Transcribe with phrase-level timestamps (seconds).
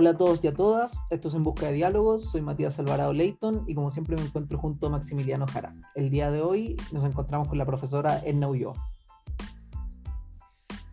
[0.00, 3.12] Hola a todos y a todas, esto es En Busca de Diálogos, soy Matías Alvarado
[3.12, 5.74] Leighton y como siempre me encuentro junto a Maximiliano Jara.
[5.96, 8.74] El día de hoy nos encontramos con la profesora Erna Ulloa.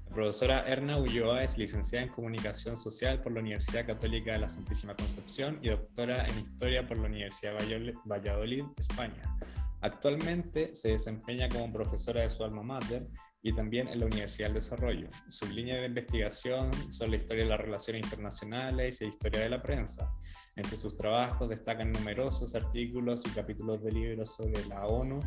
[0.10, 4.48] La profesora Erna Ulloa es licenciada en Comunicación Social por la Universidad Católica de la
[4.48, 9.38] Santísima Concepción y doctora en Historia por la Universidad de Valladolid, España.
[9.82, 13.06] Actualmente se desempeña como profesora de su alma mater
[13.46, 15.08] y también en la Universidad del Desarrollo.
[15.28, 19.50] Su línea de investigación son la historia de las relaciones internacionales y la historia de
[19.50, 20.12] la prensa.
[20.56, 25.20] Entre sus trabajos destacan numerosos artículos y capítulos de libros sobre la ONU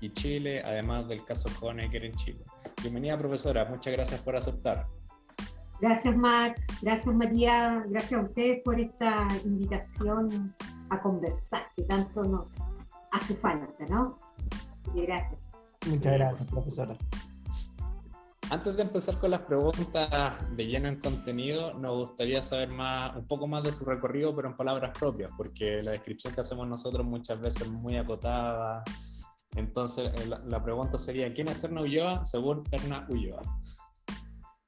[0.00, 2.42] y Chile, además del caso Honecker en Chile.
[2.80, 3.66] Bienvenida, profesora.
[3.66, 4.86] Muchas gracias por aceptar.
[5.78, 6.58] Gracias, Max.
[6.80, 7.84] Gracias, María.
[7.90, 10.54] Gracias a ustedes por esta invitación
[10.88, 12.54] a conversar, que tanto nos
[13.12, 14.18] hace falta, ¿no?
[14.94, 15.38] Y gracias.
[15.86, 16.96] Muchas gracias, profesora.
[18.48, 23.26] Antes de empezar con las preguntas de lleno en contenido, nos gustaría saber más, un
[23.26, 27.04] poco más de su recorrido, pero en palabras propias, porque la descripción que hacemos nosotros
[27.04, 28.84] muchas veces es muy acotada.
[29.56, 33.42] Entonces, eh, la, pregunta sería, ¿quién es Erna Ulloa según Erna Ulloa?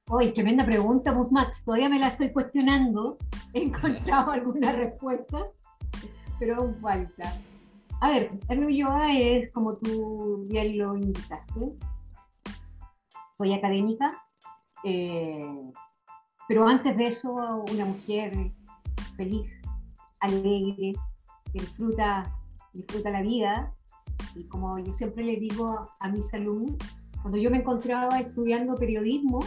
[0.09, 3.17] Uy, tremenda pregunta, pues Max, todavía me la estoy cuestionando.
[3.53, 5.47] He encontrado alguna respuesta,
[6.37, 7.33] pero aún falta.
[8.01, 11.71] A ver, Erna Ulloa es, como tú bien lo indicaste,
[13.39, 14.21] soy académica,
[14.83, 15.71] eh,
[16.47, 18.33] pero antes de eso una mujer
[19.15, 19.49] feliz,
[20.19, 20.93] alegre,
[21.53, 22.37] que disfruta,
[22.73, 23.73] disfruta la vida.
[24.35, 26.75] Y como yo siempre le digo a mis alumnos,
[27.21, 29.39] cuando yo me encontraba estudiando periodismo,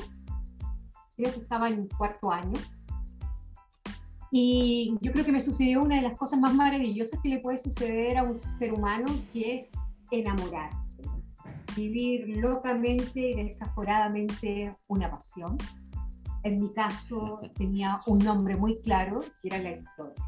[1.15, 2.59] creo que estaba en cuarto año,
[4.31, 7.59] y yo creo que me sucedió una de las cosas más maravillosas que le puede
[7.59, 9.71] suceder a un ser humano, que es
[10.11, 10.71] enamorar
[11.77, 15.59] vivir locamente y desaforadamente una pasión.
[16.45, 20.25] En mi caso tenía un nombre muy claro, que era la historia.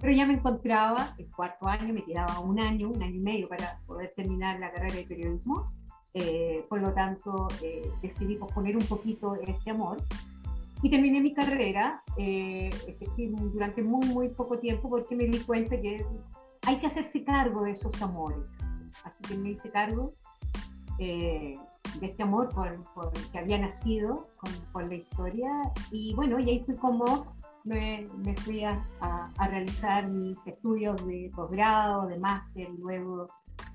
[0.00, 3.48] Pero ya me encontraba, el cuarto año, me quedaba un año, un año y medio
[3.48, 5.66] para poder terminar la carrera de periodismo.
[6.14, 10.00] Eh, por lo tanto, eh, decidí posponer un poquito ese amor
[10.82, 15.40] y terminé mi carrera, eh, es decir, durante muy, muy poco tiempo, porque me di
[15.40, 16.04] cuenta que
[16.62, 18.48] hay que hacerse cargo de esos amores.
[19.04, 20.14] Así que me hice cargo
[20.98, 21.58] eh,
[22.00, 24.26] de este amor por, que había nacido
[24.72, 25.50] con, la historia.
[25.90, 27.26] Y bueno, y ahí fui como
[27.64, 33.28] me, me fui a, a, realizar mis estudios de posgrado, de máster, luego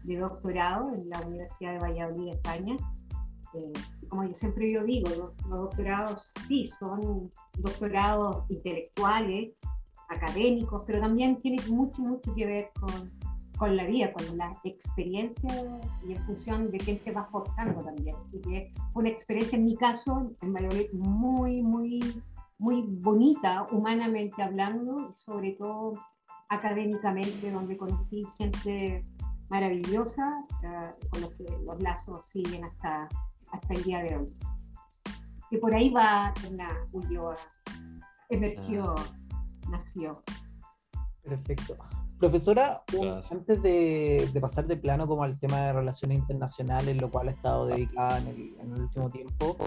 [0.03, 2.77] de doctorado en la Universidad de Valladolid, España.
[3.53, 3.73] Eh,
[4.09, 9.55] como yo siempre yo digo, los, los, doctorados sí son doctorados intelectuales,
[10.09, 13.11] académicos, pero también tienen mucho, mucho que ver con,
[13.63, 15.49] con la vida, con la experiencia
[16.05, 18.13] y en función de quién te va forjando también.
[18.27, 22.21] Así que una experiencia, en mi caso, en Valladolid, muy, muy,
[22.57, 25.93] muy bonita, humanamente hablando, y sobre todo
[26.49, 29.01] académicamente, donde conocí gente
[29.47, 33.07] maravillosa, uh, con los que los lazos siguen hasta,
[33.53, 34.33] hasta el día de hoy.
[35.49, 37.37] Que por ahí va una Ulloa,
[38.27, 39.69] emergió, ah.
[39.69, 40.21] nació.
[41.23, 41.77] Perfecto.
[42.23, 42.81] Profesora,
[43.31, 47.65] antes de, pasar de plano como al tema de relaciones internacionales, lo cual ha estado
[47.65, 48.27] dedicada en
[48.61, 49.57] el, último tiempo,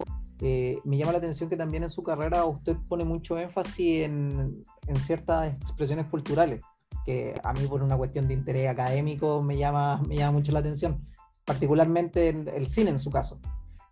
[0.40, 4.64] eh, me llama la atención que también en su carrera usted pone mucho énfasis en,
[5.04, 6.62] ciertas expresiones culturales,
[7.04, 10.60] que a mí por una cuestión de interés académico me llama, me llama mucho la
[10.60, 11.06] atención,
[11.44, 13.38] particularmente el cine en su caso.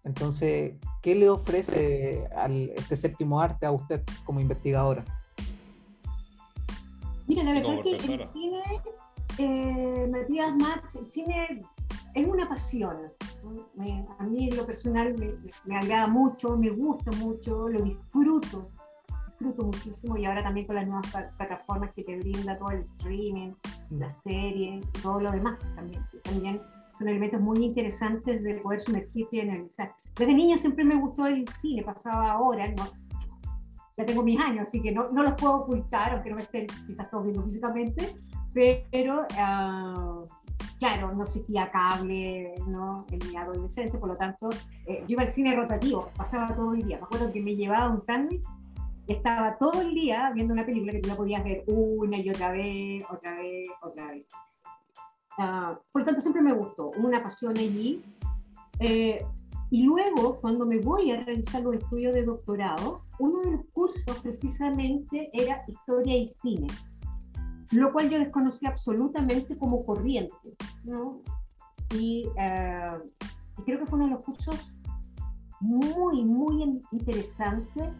[0.05, 5.05] Entonces, ¿qué le ofrece al, este séptimo arte a usted como investigadora?
[7.35, 8.63] Mira, la verdad que el cine,
[9.39, 11.67] eh, Matías Max, el cine
[12.15, 12.97] es una pasión.
[14.19, 15.17] a mí en lo personal
[15.65, 18.69] me, agrada mucho, me gusta mucho, lo disfruto,
[19.27, 23.51] disfruto muchísimo y ahora también con las nuevas plataformas que te brinda todo el streaming,
[23.91, 23.99] mm.
[23.99, 26.07] la serie, todo lo demás también.
[26.23, 26.61] También
[26.97, 29.71] son elementos muy interesantes de poder sumergirte en el...
[30.17, 32.85] desde niña siempre me gustó el cine, pasaba horas, ¿no?
[33.97, 36.67] Ya tengo mis años, así que no, no los puedo ocultar, aunque no me estén
[36.87, 38.15] quizás todos viendo físicamente,
[38.53, 40.27] pero uh,
[40.79, 43.05] claro, no existía cable ¿no?
[43.11, 44.51] en mi adolescencia, por lo tanto,
[44.87, 46.99] eh, yo iba al cine rotativo, pasaba todo el día.
[46.99, 48.43] Me acuerdo que me llevaba un sándwich
[49.07, 52.31] y estaba todo el día viendo una película que tú la podías ver una y
[52.31, 54.27] otra vez, otra vez, otra vez.
[55.37, 58.03] Uh, por lo tanto, siempre me gustó, una pasión allí.
[58.79, 59.25] Eh,
[59.71, 64.19] y luego, cuando me voy a realizar los estudios de doctorado, uno de los cursos
[64.23, 66.67] precisamente era historia y cine,
[67.71, 70.35] lo cual yo desconocía absolutamente como corriente.
[70.85, 71.21] ¿no?
[71.95, 72.99] Y, eh,
[73.65, 74.57] creo que fue uno de los cursos
[75.61, 77.91] muy, muy interesante,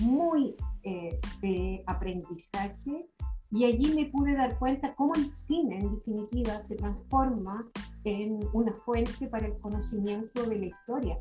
[0.00, 3.08] muy eh, de aprendizaje
[3.50, 7.64] y allí me pude dar cuenta cómo el cine, en definitiva, se transforma
[8.02, 11.16] en una fuente para el conocimiento de la historia.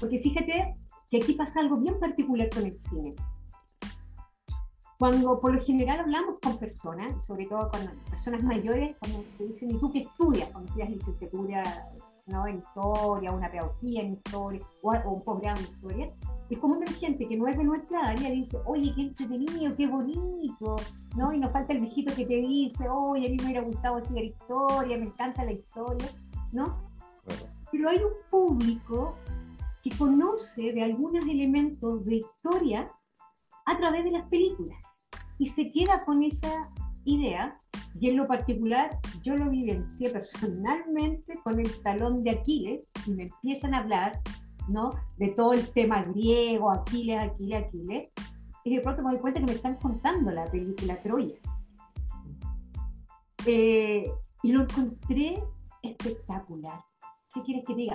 [0.00, 0.74] Porque fíjate
[1.10, 3.14] que aquí pasa algo bien particular con el cine.
[4.98, 9.70] Cuando por lo general hablamos con personas, sobre todo con personas mayores, cuando te dicen,
[9.70, 10.48] ¿y tú qué estudias?
[10.50, 11.62] Cuando estudias licenciatura
[12.26, 12.46] ¿no?
[12.46, 16.08] en historia, una pedagogía en historia, o, un posgrado en historia,
[16.50, 19.86] es como una gente que no es de nuestra área dice, oye, qué entretenido, qué
[19.86, 20.76] bonito,
[21.14, 21.32] ¿no?
[21.32, 24.24] Y nos falta el viejito que te dice, oye, a mí me hubiera gustado estudiar
[24.24, 26.08] historia, me encanta la historia,
[26.52, 26.78] ¿no?
[27.70, 29.14] Pero hay un público
[29.88, 32.90] que conoce de algunos elementos de historia
[33.66, 34.82] a través de las películas
[35.38, 36.70] y se queda con esa
[37.04, 37.56] idea
[37.94, 38.90] y en lo particular
[39.22, 44.18] yo lo vivencié personalmente con el talón de Aquiles y me empiezan a hablar
[44.68, 44.92] ¿no?
[45.16, 48.08] de todo el tema griego, Aquiles, Aquiles, Aquiles
[48.64, 51.36] y de pronto me doy cuenta que me están contando la película Troya.
[53.46, 54.10] Eh,
[54.42, 55.42] y lo encontré
[55.82, 56.80] espectacular.
[57.32, 57.94] ¿Qué quieres que diga?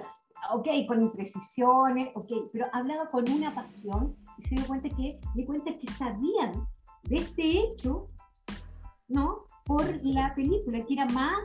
[0.51, 5.45] Ok, con imprecisiones, ok, pero hablaba con una pasión y se dio cuenta que, me
[5.45, 6.67] cuenta que sabían
[7.03, 8.09] de este hecho,
[9.07, 9.45] ¿no?
[9.65, 11.39] Por la película, que era más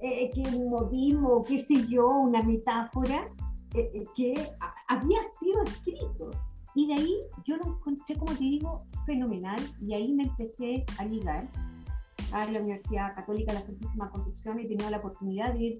[0.00, 3.26] eh, que un modismo, qué sé yo, una metáfora
[3.74, 4.50] eh, eh, que
[4.88, 6.30] había sido escrito.
[6.74, 11.04] Y de ahí yo lo encontré, como te digo, fenomenal, y ahí me empecé a
[11.04, 11.48] ligar
[12.32, 14.58] a la Universidad Católica de la Santísima Concepción.
[14.60, 15.78] He tenido la oportunidad de ir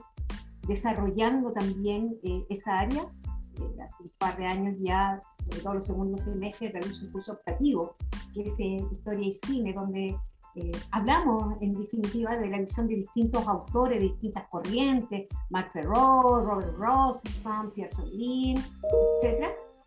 [0.69, 2.17] desarrollando también
[2.49, 3.03] esa área.
[3.03, 7.95] hace un par de años ya sobre todo los segundos semestres, realizo un curso optativo,
[8.35, 10.17] que es Historia y Cine, donde
[10.55, 16.45] eh, hablamos en definitiva de la visión de distintos autores, de distintas corrientes, Mark Ferrot,
[16.45, 19.47] Robert Rosenthal, Pierre Sorlin, etc.,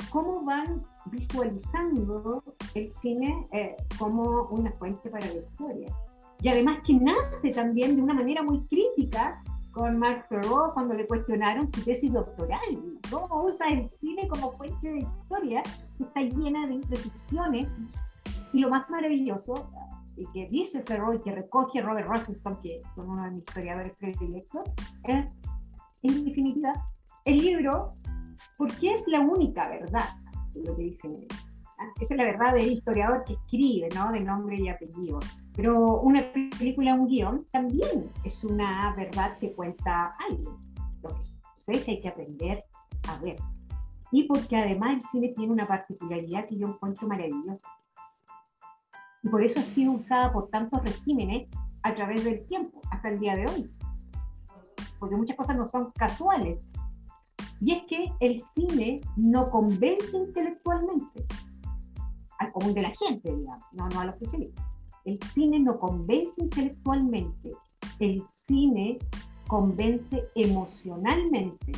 [0.09, 0.81] cómo van
[1.11, 2.43] visualizando
[2.73, 5.93] el cine eh, como una fuente para la historia.
[6.41, 11.07] Y además que nace también de una manera muy crítica con Mark Perrault cuando le
[11.07, 12.59] cuestionaron su tesis doctoral.
[13.09, 15.63] ¿Cómo usa el cine como fuente de historia?
[15.89, 17.68] Está llena de imprecisiones.
[18.53, 19.69] Y lo más maravilloso,
[20.18, 23.95] y que dice Perrault y que recoge Robert Rosenstone, que son uno de mis historiadores
[23.97, 24.65] predilectos,
[25.06, 25.25] es,
[26.03, 26.74] en definitiva,
[27.24, 27.94] el libro,
[28.57, 30.09] porque es la única verdad,
[30.56, 31.50] lo que dicen ellos.
[31.99, 34.11] Esa es la verdad del historiador que escribe, ¿no?
[34.11, 35.19] De nombre y apellido.
[35.55, 40.57] Pero una película, un guion, también es una verdad que cuenta algo.
[41.01, 41.23] Lo que
[41.57, 42.63] sucede que hay que aprender
[43.07, 43.37] a ver.
[44.11, 47.67] Y porque además el cine tiene una particularidad que yo encuentro maravillosa.
[49.23, 51.49] Y por eso ha sido usada por tantos regímenes
[51.83, 53.69] a través del tiempo, hasta el día de hoy.
[54.99, 56.59] Porque muchas cosas no son casuales.
[57.59, 61.25] Y es que el cine no convence intelectualmente
[62.41, 64.71] al común de la gente, digamos, no, no a los especialistas
[65.05, 67.51] el cine no convence intelectualmente,
[67.99, 68.97] el cine
[69.47, 71.71] convence emocionalmente.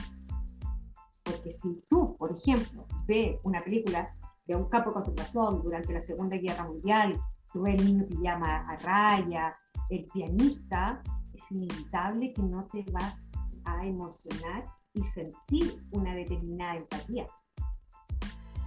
[1.24, 4.10] Porque si tú, por ejemplo, ves una película
[4.45, 7.18] de un campo de concentración durante la Segunda Guerra Mundial,
[7.51, 9.56] tú ves el niño que llama a raya,
[9.89, 11.01] el pianista,
[11.33, 13.30] es inevitable que no te vas
[13.63, 17.25] a emocionar y sentir una determinada empatía.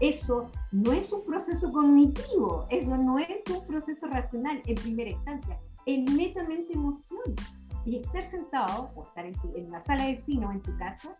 [0.01, 5.59] Eso no es un proceso cognitivo, eso no es un proceso racional en primera instancia,
[5.87, 7.35] es netamente emoción.
[7.87, 11.15] Y estar sentado o estar en, la sala de cine o en tu casa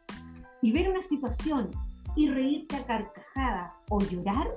[0.61, 1.71] y ver una situación
[2.17, 4.49] y reírte a carcajadas o llorar,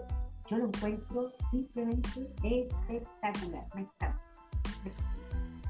[0.49, 3.63] yo lo encuentro simplemente espectacular.
[3.75, 4.19] Me encanta.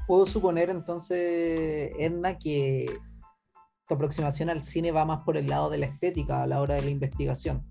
[0.06, 2.86] Puedo suponer entonces, Edna, que
[3.86, 6.76] tu aproximación al cine va más por el lado de la estética a la hora
[6.76, 7.66] de la investigación.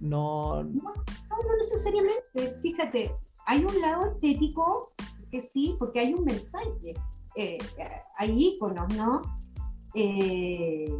[0.00, 0.92] No, no,
[1.58, 2.54] necesariamente.
[2.62, 3.10] Fíjate,
[3.46, 4.88] hay un lado estético
[5.30, 6.94] que sí, porque hay un mensaje.
[7.34, 7.58] Eh,
[8.18, 9.22] hay iconos, ¿no?
[9.94, 10.92] Eh,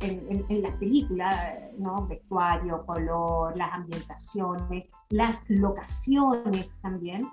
[0.00, 2.06] en, las películas, ¿no?
[2.06, 7.28] Vestuario, color, las ambientaciones, las locaciones también.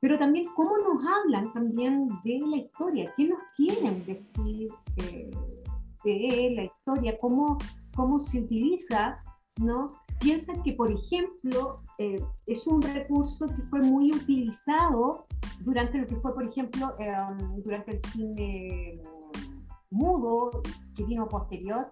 [0.00, 5.30] Pero también cómo nos hablan también de la historia, qué nos quieren decir eh,
[6.04, 7.58] de la historia, cómo,
[7.94, 9.18] cómo se utiliza
[9.56, 9.90] ¿no?
[10.22, 15.26] Piensan que, por ejemplo, eh, es un recurso que fue muy utilizado
[15.60, 19.02] durante lo que fue, por ejemplo, em, durante el cine
[19.90, 20.62] mudo
[20.96, 21.90] que vino posterior.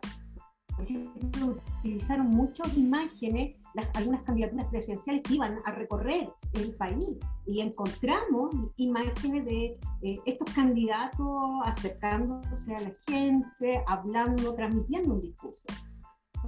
[1.82, 8.54] Utilizaron muchas imágenes, las, algunas candidaturas presidenciales que iban a recorrer el país y encontramos
[8.76, 15.66] imágenes de eh, estos candidatos acercándose a la gente, hablando, transmitiendo un discurso.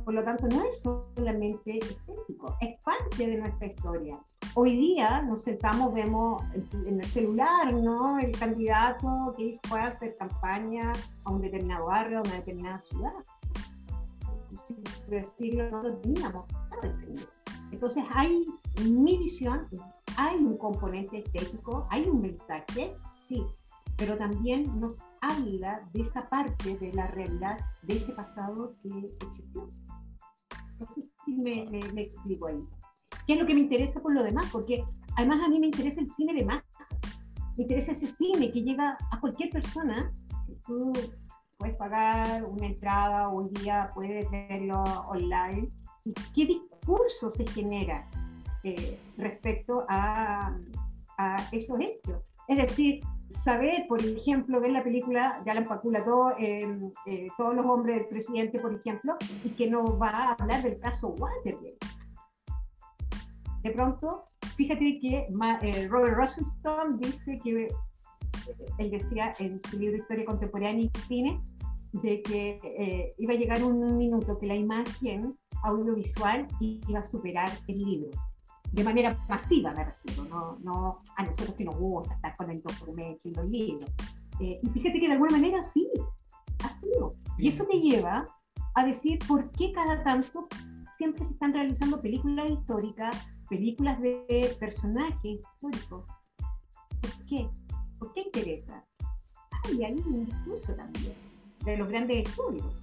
[0.05, 4.19] Por lo tanto, no es solamente estético, es parte de nuestra historia.
[4.55, 8.19] Hoy día nos sentamos, vemos en el celular, ¿no?
[8.19, 10.93] El candidato que fue a hacer campaña
[11.25, 13.13] a un determinado barrio, a una determinada ciudad.
[15.09, 16.45] Pero no lo teníamos
[17.71, 18.45] Entonces, hay
[18.85, 19.67] mi visión,
[20.17, 22.95] hay un componente estético, hay un mensaje,
[23.29, 23.47] sí,
[24.03, 28.89] pero también nos habla de esa parte de la realidad, de ese pasado que
[29.25, 29.71] existió.
[30.81, 32.59] No sé si me, me, explico ahí.
[33.29, 34.47] ¿Qué es lo que me interesa por lo demás?
[34.51, 34.83] Porque
[35.17, 36.89] además a mí me interesa el cine de masas.
[37.57, 40.13] Me interesa ese cine que llega a cualquier persona.
[40.67, 40.93] Tú
[41.57, 45.69] puedes pagar una entrada o un día puedes verlo online.
[46.05, 48.05] ¿Y qué discurso se genera
[48.65, 50.57] eh, respecto a,
[51.19, 52.32] a esos hechos?
[52.49, 53.01] Es decir,
[53.33, 57.97] saber, por ejemplo, ver la película, ya la empacula todo, eh, eh, todos los hombres
[57.97, 61.79] del presidente, por ejemplo, y que no va a hablar del caso Watergate.
[63.63, 64.23] De pronto,
[64.57, 65.29] fíjate que
[65.63, 67.69] eh, Robert Rosenstone dice que,
[68.79, 71.39] él decía en su libro Historia Contemporánea y Cine,
[71.93, 77.79] de que iba a llegar un minuto que la imagen audiovisual iba a superar el
[77.79, 78.11] libro
[78.73, 82.63] de manera masiva, me refiero, no, no a nosotros que nos gusta estar con el
[82.63, 83.91] documento y los libros.
[84.41, 85.89] Eh, y fíjate que de alguna manera sí,
[86.65, 87.15] ha sido.
[87.39, 88.27] Y eso me lleva
[88.75, 90.49] a decir por qué cada tanto
[90.97, 93.15] siempre se están realizando películas históricas,
[93.51, 96.07] películas de personajes históricos.
[97.01, 97.49] ¿Por qué?
[97.99, 98.85] ¿Por qué interesa?
[99.65, 101.15] Hay ahí un discurso también
[101.65, 102.83] de los grandes estudios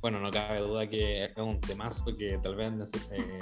[0.00, 2.72] bueno, no cabe duda que es un temazo que tal vez
[3.12, 3.38] eh,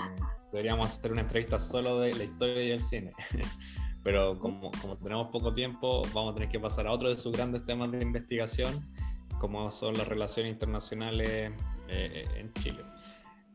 [0.51, 3.13] deberíamos hacer una entrevista solo de la historia y el cine.
[4.03, 7.33] Pero como, como, tenemos poco tiempo, vamos a tener que pasar a otro de sus
[7.33, 8.73] grandes temas de investigación,
[9.41, 11.53] como son las relaciones internacionales
[11.89, 12.85] eh, en Chile.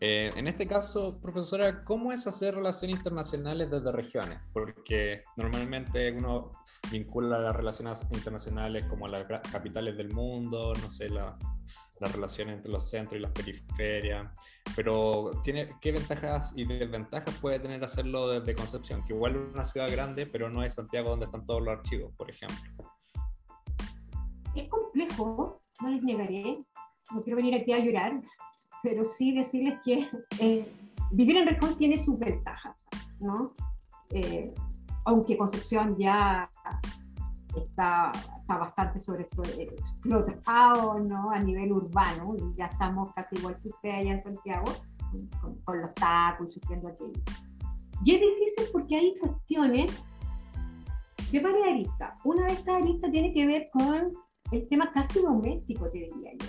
[0.03, 4.39] Eh, en este caso, profesora, ¿cómo es hacer relaciones internacionales desde regiones?
[4.51, 6.51] Porque normalmente uno
[6.91, 11.38] vincula las relaciones internacionales como las capitales del mundo, no sé, la,
[12.01, 14.27] las relaciones entre los centros y las periferias,
[14.75, 19.03] pero tiene, ¿qué ventajas y desventajas puede tener hacerlo desde Concepción?
[19.05, 22.12] Que igual es una ciudad grande, pero no es Santiago donde están todos los archivos,
[22.17, 22.91] por ejemplo.
[24.55, 26.58] Es complejo, no les negaré,
[27.13, 28.20] no quiero venir aquí a llorar,
[28.81, 30.65] pero sí decirles que eh,
[31.12, 32.75] vivir en región tiene sus ventajas,
[33.20, 33.53] ¿no?
[34.10, 34.53] Eh,
[35.05, 36.50] aunque Concepción ya
[37.60, 41.31] está, está bastante sobre explotado ¿no?
[41.31, 44.72] a nivel urbano, y ya estamos casi igual que usted allá en Santiago,
[45.65, 47.20] con, los tacos y sufriendo aquello.
[48.03, 49.91] Y es difícil porque hay cuestiones
[51.31, 52.20] de varias aristas.
[52.24, 54.12] Una de estas aristas tiene que ver con
[54.51, 56.48] el tema casi doméstico, te diría yo.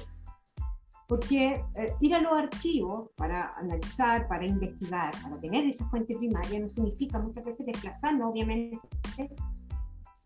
[1.09, 6.59] Porque eh, ir a los archivos para analizar, para investigar, para tener esa fuente primaria,
[6.59, 8.79] no significa muchas veces desplazarnos, obviamente,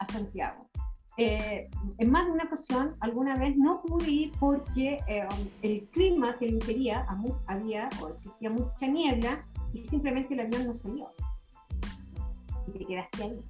[0.09, 0.67] Santiago.
[1.19, 5.27] Eh, en más de una ocasión, alguna vez no pude ir porque eh,
[5.63, 7.07] el clima que quería
[7.47, 11.11] había o existía mucha niebla y simplemente el avión no salió.
[12.67, 13.45] Y te quedaste ahí.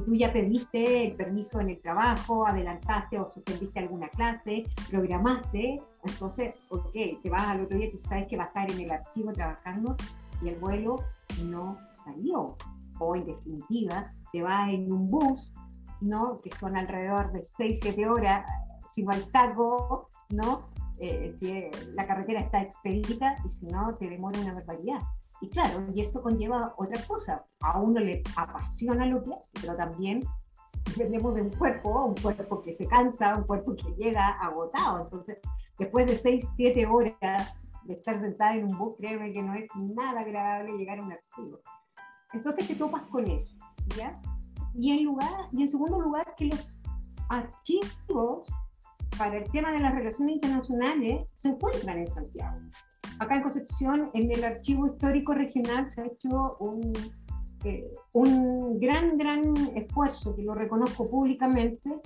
[0.00, 5.80] Y tú ya pediste el permiso en el trabajo, adelantaste o suspendiste alguna clase, programaste,
[6.04, 8.90] entonces, ok, te vas al otro día, tú sabes que va a estar en el
[8.90, 9.96] archivo trabajando
[10.42, 11.02] y el vuelo
[11.44, 12.56] no salió.
[13.00, 15.52] O en definitiva, te vas en un bus
[16.00, 16.38] ¿no?
[16.42, 18.46] que son alrededor de 6-7 horas,
[18.92, 20.66] si va taco, ¿no?
[21.00, 25.00] Eh, si la carretera está expedita y si no, te demora una barbaridad.
[25.40, 27.44] Y claro, y esto conlleva otra cosa.
[27.60, 30.24] A uno le apasiona lo que hace, pero también
[30.86, 35.04] dependemos de un cuerpo, un cuerpo que se cansa, un cuerpo que llega agotado.
[35.04, 35.38] Entonces,
[35.78, 37.54] después de 6, 7 horas
[37.84, 41.12] de estar sentada en un bus, créeme que no es nada agradable llegar a un
[41.12, 41.60] archivo.
[42.32, 43.56] Entonces te topas con eso,
[44.74, 46.82] Y en, lugar, y en segundo lugar, que los
[47.28, 48.48] archivos
[49.16, 52.58] para el tema de las relaciones internacionales se encuentran en Santiago.
[53.18, 56.92] Acá en Concepción, en el Archivo Histórico Regional, se ha hecho un,
[57.64, 62.00] eh, un gran, gran esfuerzo, que lo reconozco públicamente,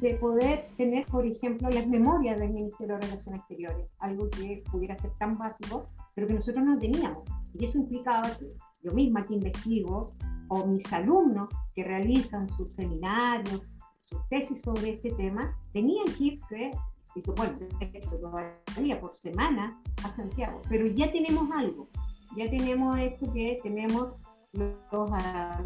[0.00, 4.96] de poder tener, por ejemplo, las memorias del Ministerio de Relaciones Exteriores, algo que pudiera
[4.98, 5.84] ser tan básico,
[6.14, 7.24] pero que nosotros no teníamos.
[7.54, 8.46] Y eso implicaba que
[8.82, 10.12] yo misma que investigo,
[10.48, 13.62] o mis alumnos que realizan sus seminarios,
[14.04, 16.70] sus tesis sobre este tema, tenían que irse,
[17.36, 17.58] bueno,
[18.66, 21.88] todavía por semana a Santiago, pero ya tenemos algo,
[22.36, 24.14] ya tenemos esto que tenemos
[24.90, 25.60] ah,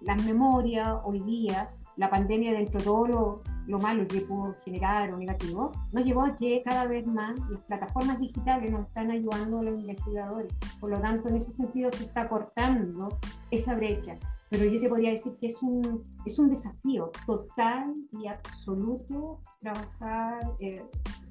[0.00, 5.12] las memorias hoy día la pandemia, dentro de todo lo, lo, malo que pudo generar
[5.12, 9.58] o negativo, nos llevó a que cada vez más las plataformas digitales nos están ayudando
[9.58, 10.50] a los investigadores.
[10.80, 13.18] Por lo tanto, en ese sentido se está cortando
[13.50, 14.16] esa brecha.
[14.48, 20.40] Pero yo te podría decir que es un, es un desafío total y absoluto trabajar
[20.58, 20.82] eh,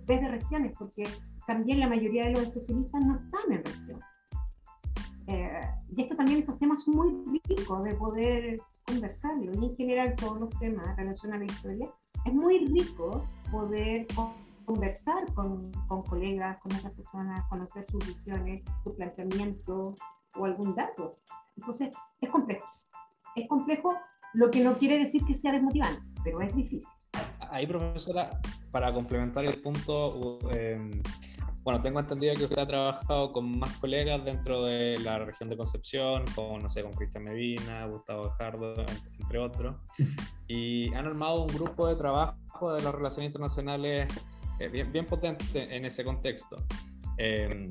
[0.06, 1.08] desde regiones, porque
[1.48, 4.00] también la mayoría de los especialistas no están en región.
[5.30, 5.62] Eh,
[5.96, 10.40] y esto también, estos temas son muy ricos de poder conversarlo, y en general todos
[10.40, 11.90] los temas relacionados a la historia,
[12.26, 14.08] es muy rico poder
[14.66, 19.94] conversar con, con, colegas, con otras personas, conocer sus visiones, su planteamiento
[20.36, 21.14] o algún dato.
[21.58, 22.66] Entonces, es complejo.
[23.36, 23.94] Es complejo,
[24.34, 26.88] lo que no quiere decir que sea desmotivante, pero es difícil.
[27.52, 30.90] Ahí, profesora, para complementar el punto, eh,
[31.70, 35.56] bueno, tengo entendido que usted ha trabajado con más colegas dentro de la región de
[35.56, 38.74] Concepción, con, no sé, con Cristian Medina, Gustavo Bejardo,
[39.20, 39.76] entre otros,
[40.48, 44.12] y han armado un grupo de trabajo de las relaciones internacionales
[44.60, 46.56] eh, bien, bien potente en ese contexto.
[47.18, 47.70] Em,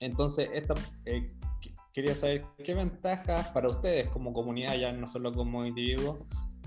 [0.00, 1.28] entonces, esta, eh,
[1.92, 6.18] quería saber qué ventajas para ustedes como comunidad, ya no solo como individuos,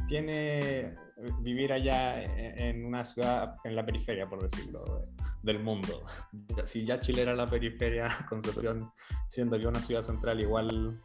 [0.08, 0.96] tiene
[1.40, 5.04] vivir allá en una ciudad en la periferia, por decirlo,
[5.44, 6.04] del mundo.
[6.66, 8.92] Si ya Chile era la periferia, Concepción,
[9.28, 11.00] siendo que una ciudad central igual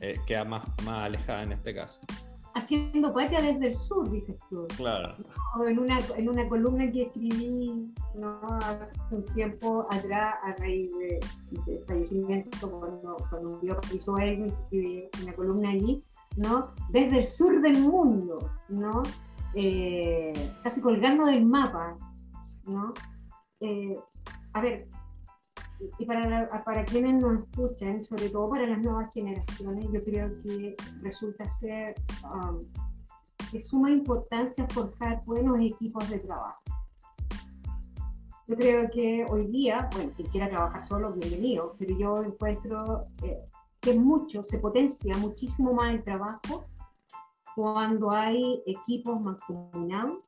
[0.00, 2.00] eh, queda más, más alejada en este caso.
[2.52, 4.66] Haciendo patria desde el sur, dices tú.
[4.76, 5.16] Claro.
[5.68, 8.40] en, una, en una columna que escribí ¿no?
[8.60, 11.20] hace un tiempo atrás, a raíz de,
[11.66, 13.60] de fallecimiento, cuando, cuando
[13.94, 16.02] hizo él, escribí una columna allí,
[16.36, 16.74] ¿no?
[16.90, 19.02] Desde el sur del mundo, ¿no?
[19.54, 21.96] Eh, casi colgando del mapa,
[22.64, 22.94] ¿no?
[23.60, 23.98] Eh,
[24.52, 24.86] a ver,
[25.98, 30.76] y para, para quienes nos escuchan, sobre todo para las nuevas generaciones, yo creo que
[31.02, 31.94] resulta ser
[32.24, 32.58] um,
[33.50, 36.62] de suma importancia forjar buenos equipos de trabajo.
[38.46, 43.38] Yo creo que hoy día, bueno, quien quiera trabajar solo, bienvenido, pero yo encuentro eh,
[43.80, 46.66] que mucho, se potencia muchísimo más el trabajo
[47.54, 50.24] cuando hay equipos mancomunados,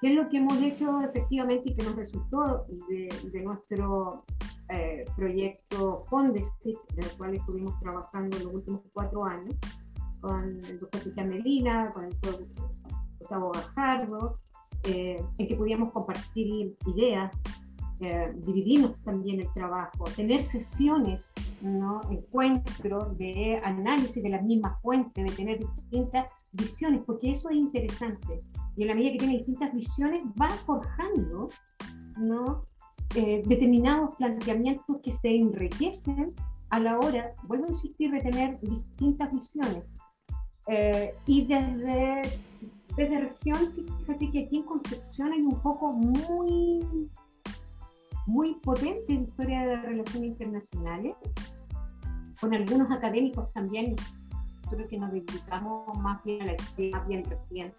[0.00, 4.24] que es lo que hemos hecho efectivamente y que nos resultó de, nuestro
[4.68, 9.54] eh, proyecto Fondesit, del cual estuvimos trabajando los últimos cuatro años,
[10.20, 12.46] con el doctor Cristian Medina, con el doctor
[13.18, 14.38] Gustavo Gajardo,
[14.84, 17.34] eh, en que podíamos compartir ideas,
[18.00, 22.00] eh, dividirnos también el trabajo, tener sesiones, ¿no?
[22.10, 28.40] encuentros de análisis de las mismas fuentes, de tener distintas visiones, porque eso es interesante.
[28.76, 31.48] Y en la medida que tiene distintas visiones, va forjando
[32.16, 32.62] ¿no?
[33.14, 36.34] Eh, determinados planteamientos que se enriquecen
[36.70, 39.84] a la hora, vuelvo a insistir, de tener distintas visiones.
[40.66, 42.22] Eh, y desde,
[42.96, 43.58] desde región,
[44.00, 47.08] fíjate que aquí en Concepción hay un poco muy
[48.26, 51.14] muy potente en historia de relaciones internacionales,
[52.40, 53.96] con algunos académicos también,
[54.70, 57.76] creo que nos dedicamos más bien a la historia, más bien reciente,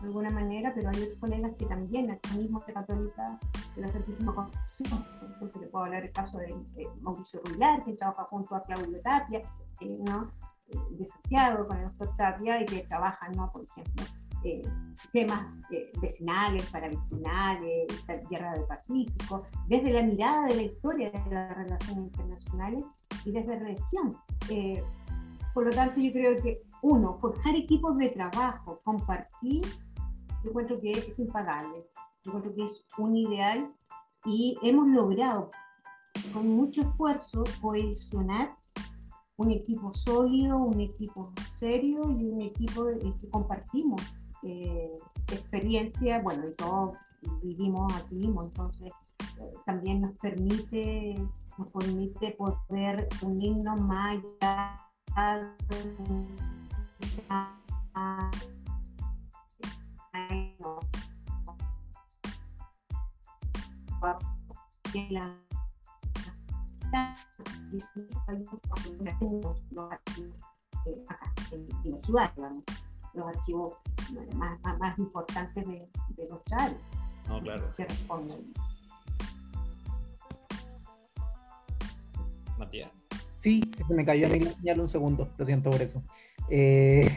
[0.00, 3.38] de alguna manera, pero hay otros colegas que también, aquí mismo de Católica
[3.74, 6.54] de la Santísima Concepción, por ejemplo, le puedo hablar el caso de,
[7.00, 9.42] Mauricio Rubilar, que trabaja junto a Claudio Tapia,
[9.80, 10.30] eh, ¿no?
[10.68, 13.50] Eh, de Santiago con el doctor Tapia y que trabaja, ¿no?
[13.50, 14.04] por ejemplo,
[14.44, 14.62] eh,
[15.12, 17.86] temas eh, vecinales, paravecinales,
[18.30, 22.84] Guerra del Pacífico, desde la mirada de la historia de las relaciones internacionales
[23.24, 24.16] y desde región.
[24.48, 24.82] Eh,
[25.54, 29.62] por lo tanto, yo creo que, uno, forjar equipos de trabajo, compartir,
[30.44, 31.84] yo encuentro que es impagable,
[32.24, 33.72] yo encuentro que es un ideal
[34.24, 35.50] y hemos logrado
[36.32, 38.56] con mucho esfuerzo cohesionar
[39.36, 44.00] un equipo sólido, un equipo serio y un equipo que compartimos
[44.42, 44.98] eh,
[45.32, 46.96] experiencia, bueno, y todos
[47.42, 48.92] vivimos aquí mismo, entonces
[49.40, 51.16] eh, también nos permite,
[51.56, 54.88] nos permite poder unirnos más allá
[73.14, 73.74] los archivos
[74.34, 76.78] más, más, importantes de, de, nuestra área.
[77.28, 77.62] No, claro.
[77.76, 78.52] Que responden.
[82.58, 82.90] Matías.
[83.40, 86.02] Sí, se me cayó en el un segundo, lo siento por eso.
[86.50, 87.08] Eh,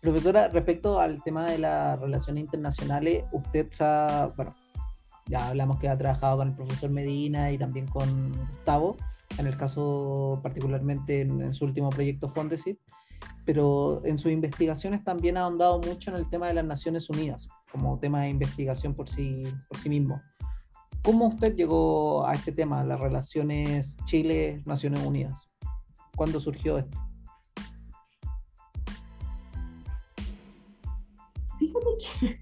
[0.00, 4.54] profesora, respecto al tema de las relaciones internacionales, usted ha, bueno,
[5.26, 8.96] ya hablamos que ha trabajado con el profesor Medina y también con Gustavo,
[9.38, 12.78] en el caso particularmente en, en su último proyecto Fondesit.
[13.44, 17.48] Pero en sus investigaciones también ha ahondado mucho en el tema de las Naciones Unidas,
[17.70, 20.20] como tema de investigación por sí, por sí mismo.
[21.02, 25.50] ¿Cómo usted llegó a este tema, las relaciones Chile-Naciones Unidas?
[26.16, 26.98] ¿Cuándo surgió esto?
[31.58, 31.86] Fíjate
[32.20, 32.40] que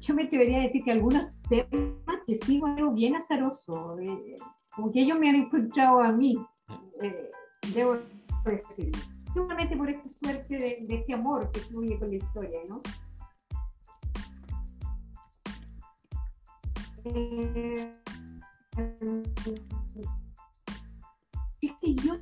[0.00, 4.36] yo me atrevería a decir que algunos temas que sigo algo bien azaroso, eh,
[4.74, 6.36] como que ellos me han encontrado a mí,
[7.02, 7.30] eh,
[7.74, 7.96] debo
[8.44, 8.92] decir,
[9.34, 12.80] solamente por esta suerte de, de, este amor que fluye con la historia, ¿no?
[17.04, 17.92] Eh,
[21.60, 22.14] es que yo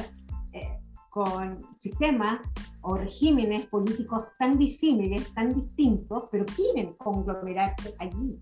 [0.54, 2.42] eh, con sistemas
[2.82, 8.40] o regímenes políticos tan disímiles, tan distintos, pero quieren conglomerarse allí.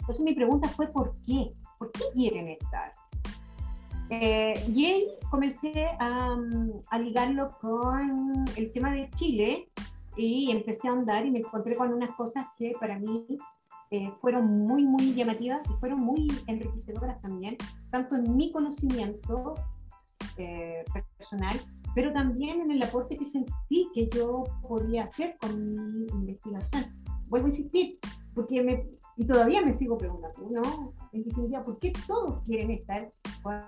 [0.00, 1.50] Entonces mi pregunta fue ¿por qué?
[1.78, 2.92] ¿Por qué quieren estar?
[4.10, 6.36] Eh, y ahí comencé a,
[6.90, 9.66] a, ligarlo con el tema de Chile
[10.16, 13.26] y empecé a andar y me encontré con unas cosas que para mí
[13.90, 17.56] eh, fueron muy, muy llamativas y fueron muy enriquecedoras también,
[17.90, 19.54] tanto en mi conocimiento
[20.38, 20.84] eh,
[21.18, 21.58] personal
[21.98, 26.84] pero también en el aporte que sentí que yo podía hacer con mi investigación.
[27.28, 27.98] Vuelvo a insistir,
[28.36, 28.84] porque me,
[29.16, 30.92] y todavía me sigo preguntando, ¿no?
[31.12, 33.10] En definitiva, ¿por qué todos quieren estar
[33.42, 33.64] con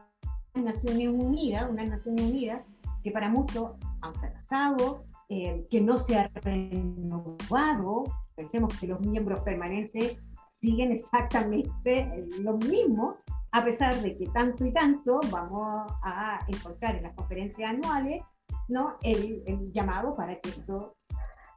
[0.55, 2.63] Naciones Unidas, unas Naciones Unidas
[3.03, 8.05] que para muchos han fracasado, eh, que no se ha renovado?
[8.35, 13.15] Pensemos que los miembros permanentes siguen exactamente lo mismo,
[13.53, 18.23] a pesar de que tanto y tanto vamos a encontrar en las conferencias anuales
[18.69, 18.97] ¿no?
[19.03, 20.97] el, llamado para que esto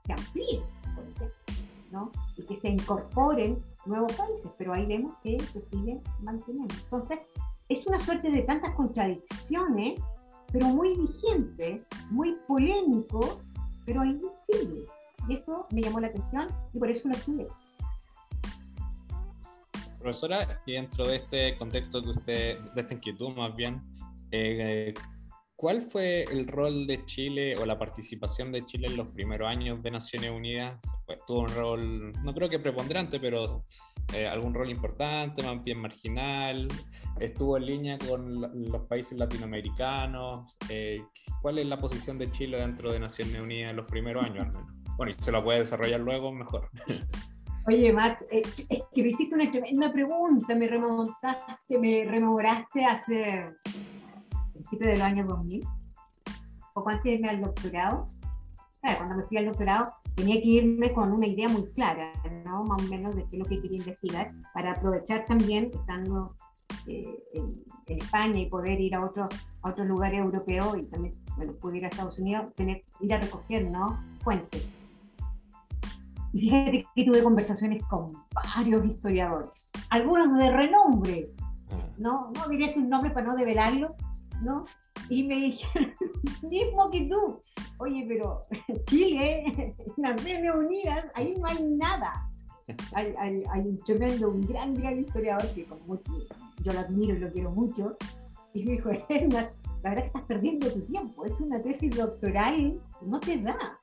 [0.06, 0.64] se amplíe,
[1.92, 2.12] ¿no?
[2.38, 6.74] y que se incorporen nuevos países, pero ahí vemos que se siguen manteniendo.
[6.76, 7.20] Entonces,
[7.74, 10.00] es una suerte de tantas contradicciones,
[10.52, 13.42] pero muy vigente, muy polémico,
[13.86, 14.86] pero ahí sigue.
[15.28, 17.48] Y eso me llamó la atención y por eso lo estudié.
[20.00, 23.82] Profesora, y dentro de este contexto de usted, de esta inquietud más bien,
[24.32, 24.94] eh,
[25.56, 29.82] ¿cuál fue el rol de Chile o la participación de Chile en los primeros años
[29.82, 30.80] de Naciones Unidas?
[31.08, 33.66] Pues, tuvo un rol, no creo que preponderante, pero
[34.14, 36.68] eh, algún rol importante, más bien marginal,
[37.20, 40.58] estuvo en línea con los países latinoamericanos.
[40.70, 41.04] Eh,
[41.42, 44.48] ¿Cuál es la posición de Chile dentro de Naciones Unidas en los primeros años?
[44.98, 46.70] Bueno, y se la puede desarrollar luego, mejor.
[47.68, 53.56] Oye, Max, eh, es que me hiciste una tremenda pregunta, me remontaste, me rememoraste hace
[54.52, 55.64] principios del año 2000,
[56.74, 58.06] poco antes de irme al doctorado.
[58.82, 62.12] Claro, cuando me fui al doctorado tenía que irme con una idea muy clara,
[62.46, 62.64] ¿no?
[62.64, 66.34] Más o menos de qué es lo que quería investigar, para aprovechar también, estando
[66.88, 69.30] eh, en, España y poder ir a otros
[69.62, 73.20] a otros lugares europeos y también, bueno, pude ir a Estados Unidos, tener, ir a
[73.20, 74.00] recoger, ¿no?
[74.22, 74.66] Fuentes
[76.34, 78.14] fíjate que tuve conversaciones con
[78.56, 81.30] varios historiadores, algunos de renombre,
[81.72, 81.76] ah.
[81.98, 82.32] ¿no?
[82.32, 83.96] No diré su nombre para no develarlo,
[84.42, 84.66] ¿no?
[85.10, 85.94] Y me dijeron,
[86.50, 87.42] mismo que tú,
[87.78, 88.46] oye, pero
[88.86, 92.14] Chile, Naciones Unidas, ahí no hay nada.
[92.94, 93.14] Hay,
[93.56, 96.00] un tremendo, un gran, gran historiador que como
[96.64, 97.98] yo lo admiro y lo quiero mucho,
[98.54, 103.20] y me dijo, la verdad que estás perdiendo tu tiempo, es una tesis doctoral, no
[103.20, 103.78] te da.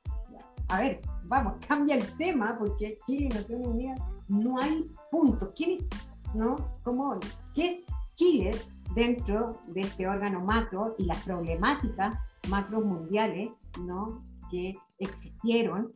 [0.68, 5.52] A ver, vamos, cambia el tema, porque Chile y Naciones Unidas no hay puntos.
[5.56, 6.56] ¿Quién es, no?
[6.82, 7.18] ¿Cómo,
[7.54, 7.78] ¿Qué es
[8.20, 8.50] Chile
[8.94, 12.18] dentro de este órgano macro y las problemáticas
[12.50, 13.48] macro mundiales
[13.82, 14.22] ¿no?
[14.50, 15.90] que existieron?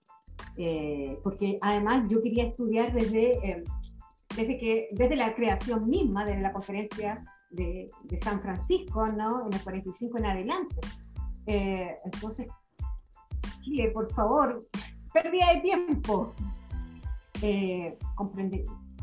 [0.56, 3.64] Eh, porque además yo quería estudiar desde, eh,
[4.34, 9.46] desde, que, desde la creación misma, de la conferencia de, de, San Francisco, ¿no?
[9.46, 10.76] en el 45 en adelante.
[11.46, 12.48] Eh, entonces,
[13.60, 14.66] Chile, por favor,
[15.12, 16.30] pérdida de tiempo.
[17.42, 17.98] eh,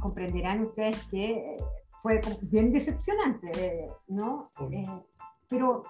[0.02, 1.58] comprenderán ustedes que eh,
[2.02, 4.50] fue bien decepcionante, ¿no?
[5.48, 5.84] pero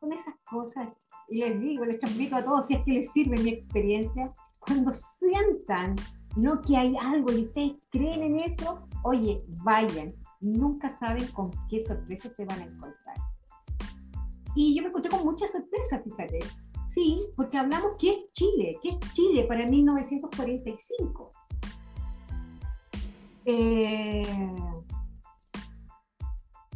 [0.00, 0.88] con esas cosas,
[1.28, 4.92] y les digo, les invito a todos, si es que les sirve mi experiencia, cuando
[4.92, 5.96] sientan
[6.36, 11.82] no que hay algo y ustedes creen en eso, oye, vayan, nunca saben con qué
[11.82, 13.16] sorpresa se van a encontrar.
[14.54, 16.40] Y yo me encontré con muchas sorpresas, fíjate.
[16.88, 21.30] Sí, porque hablamos que es Chile, que es Chile para 1945.
[23.44, 24.22] Eh,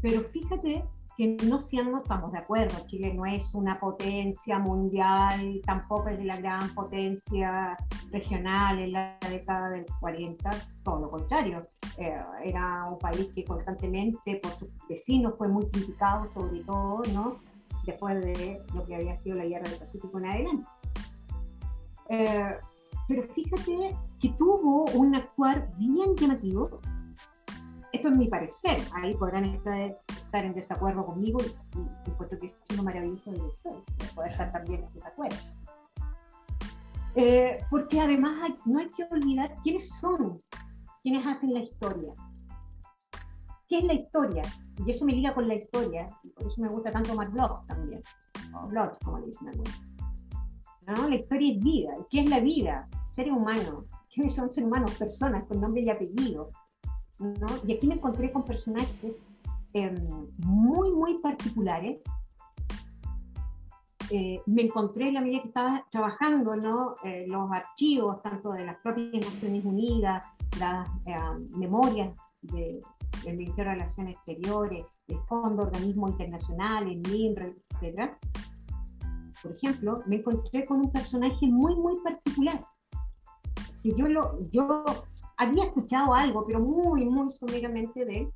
[0.00, 0.84] pero fíjate
[1.16, 6.26] que no siendo, estamos de acuerdo, Chile no es una potencia mundial, tampoco es de
[6.26, 7.76] la gran potencia
[8.10, 10.50] regional en la década del 40,
[10.84, 11.62] todo lo contrario.
[11.96, 17.36] Eh, era un país que constantemente por sus vecinos fue muy criticado, sobre todo, ¿no?
[17.86, 20.64] Después de lo que había sido la guerra del Pacífico en adelante.
[22.10, 22.56] Eh,
[23.08, 26.80] pero fíjate que tuvo un actuar bien llamativo.
[27.96, 32.48] Esto es mi parecer, ahí podrán estar estar en desacuerdo conmigo y, y encuentro que
[32.48, 35.36] es lo maravilloso de poder estar también en desacuerdo.
[37.14, 40.38] Eh, porque además no hay que olvidar quiénes son
[41.02, 42.12] quienes hacen la historia.
[43.66, 44.42] ¿Qué es la historia?
[44.84, 47.66] Y eso me liga con la historia, y por eso me gusta tanto más blogs
[47.66, 48.02] también,
[48.54, 49.82] o blogs, como le dicen algunos.
[50.86, 51.08] ¿No?
[51.08, 51.94] La historia es vida.
[52.10, 52.84] ¿Qué es la vida?
[53.12, 53.86] Seres humanos.
[54.12, 54.94] ¿Quiénes son seres humanos?
[54.98, 56.50] Personas con nombre y apellido.
[57.18, 57.46] ¿No?
[57.66, 59.16] Y aquí me encontré con personajes
[59.78, 61.98] Em, muy, muy particulares.
[64.08, 66.94] Eh, me encontré en la medida que estaba trabajando ¿no?
[67.04, 70.24] Eh, los archivos, tanto de las propias Naciones Unidas,
[70.58, 78.12] las em, memorias del Ministerio de Relaciones Exteriores, el Fondo de Organismos Internacionales, MINRE, etc.
[79.42, 82.64] Por ejemplo, me encontré con un personaje muy, muy particular.
[83.82, 84.84] Que yo, lo, yo
[85.36, 88.28] había escuchado algo, pero muy, muy someramente de él,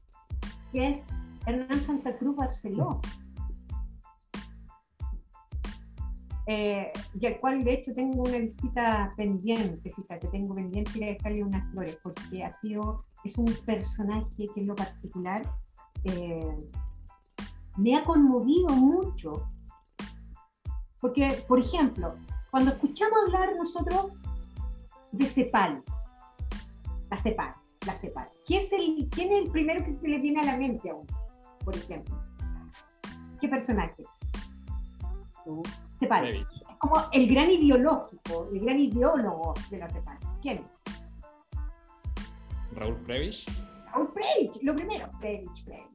[0.72, 1.04] que es
[1.46, 3.00] Hernán Santa Cruz Barceló.
[6.46, 11.44] Eh, y al cual de hecho tengo una visita pendiente, fíjate, tengo pendiente de dejarle
[11.44, 15.42] unas flores, porque ha sido, es un personaje que en lo particular
[16.04, 16.68] eh,
[17.76, 19.48] me ha conmovido mucho.
[21.00, 22.14] Porque, por ejemplo,
[22.50, 24.12] cuando escuchamos hablar nosotros
[25.12, 25.82] de CEPAL,
[27.10, 27.54] la CEPAL,
[27.86, 30.56] la CEPAL, ¿quién es el, quién es el primero que se le viene a la
[30.56, 31.20] mente a uno?
[31.64, 32.20] por ejemplo.
[33.40, 34.04] ¿Qué personaje?
[35.98, 36.28] Cepal.
[36.28, 36.46] Es
[36.78, 40.18] como el gran ideológico, el gran ideólogo de la Cepal.
[40.42, 40.64] ¿Quién?
[42.72, 43.46] Raúl Previch.
[43.92, 45.86] Raúl Previch, lo primero, Previch, Previch.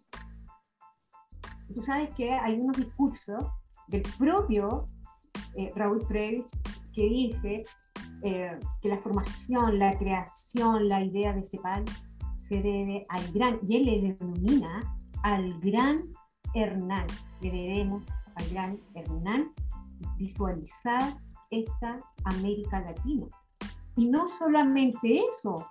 [1.74, 3.46] Tú sabes que hay unos discursos
[3.88, 4.88] del propio
[5.56, 6.48] eh, Raúl Previch
[6.96, 7.66] que dice
[8.24, 11.84] eh, que la formación, la creación, la idea de CEPAL
[12.42, 16.04] se debe al gran, y él le denomina al gran
[16.54, 17.08] Hernán.
[17.42, 18.06] Le debemos
[18.36, 19.52] al gran Hernán
[20.18, 21.18] visualizar
[21.50, 23.28] esta América Latina.
[23.98, 25.68] Y no solamente eso,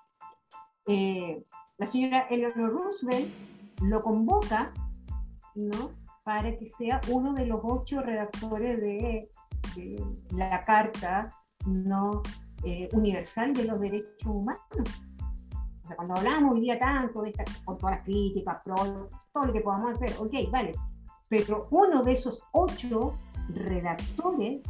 [0.87, 1.43] eh,
[1.79, 3.33] la señora Eleanor Roosevelt
[3.83, 4.73] lo convoca
[5.55, 5.91] ¿no?
[6.25, 9.29] para que sea uno de los ocho redactores de,
[10.31, 11.33] la Carta
[11.67, 12.23] ¿no?
[12.65, 14.61] Eh, Universal de los Derechos Humanos.
[15.85, 19.45] O sea, cuando hablamos hoy día tanto de esta, con todas las críticas, pro, todo
[19.45, 20.75] lo que podamos hacer, ok, vale.
[21.29, 23.15] Pero uno de esos ocho
[23.49, 24.63] redactores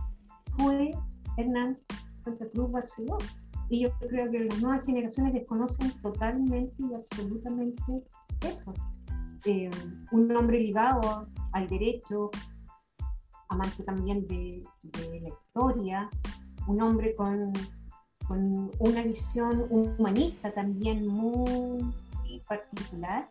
[0.56, 0.92] fue
[1.36, 1.76] Hernán
[2.24, 3.18] Santa Cruz Barceló.
[3.68, 8.04] Y yo creo que las nuevas generaciones desconocen totalmente y absolutamente
[8.40, 8.74] eso.
[9.44, 9.70] Eh,
[10.10, 12.30] un hombre ligado al derecho,
[13.48, 14.62] amante también de,
[15.20, 16.10] la historia,
[16.66, 17.52] un hombre con
[18.26, 21.94] con una visión humanista también muy
[22.48, 23.28] particular.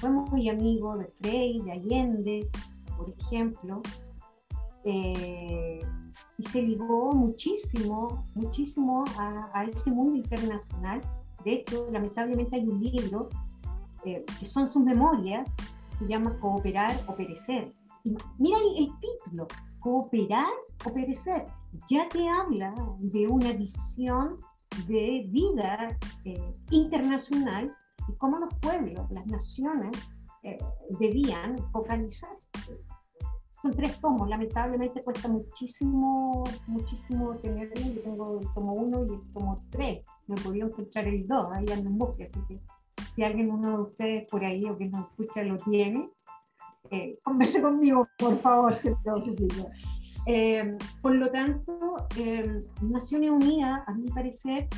[0.00, 2.50] Fue muy amigo de Frey, de Allende,
[2.96, 3.82] por ejemplo,
[4.84, 5.80] eh,
[6.38, 11.02] y se ligó muchísimo, muchísimo a, ese mundo internacional.
[11.44, 13.28] De hecho, lamentablemente hay un libro
[14.04, 15.48] eh, que son sus memorias,
[15.98, 17.72] se llama Cooperar o Perecer.
[18.38, 19.46] Mira el título,
[19.80, 20.48] Cooperar
[20.84, 21.46] o Perecer
[21.88, 24.38] ya te habla de una visión
[24.86, 27.72] de vida eh, internacional
[28.08, 29.96] y cómo los pueblos, las naciones,
[30.42, 30.58] eh,
[30.98, 32.48] debían focalizarse.
[33.62, 37.74] Son tres tomos, lamentablemente cuesta muchísimo, muchísimo tenerlo.
[37.76, 40.02] Yo tengo el tomo uno y el tomo tres.
[40.26, 42.60] No podido encontrar el dos, ahí ando en bosque, así que
[43.14, 46.10] si alguien, uno de ustedes por ahí o que nos escucha, lo tiene,
[46.90, 48.78] eh, converse conmigo, por favor,
[50.26, 54.68] eh, por lo tanto, eh, Naciones Unidas, a mi parecer,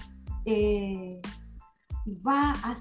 [0.45, 1.21] eh,
[2.27, 2.77] va a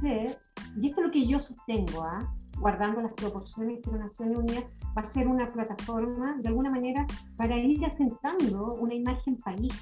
[0.00, 0.38] ser,
[0.80, 2.32] y esto es lo que yo sostengo, ¿ah?
[2.58, 4.64] guardando las proporciones de Naciones Unidas,
[4.96, 9.72] va a ser una plataforma, de alguna manera, para ir asentando una imagen país.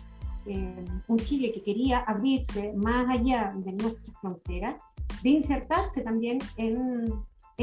[0.47, 4.75] Eh, un Chile que quería abrirse más allá de nuestras fronteras,
[5.23, 7.13] de insertarse también en,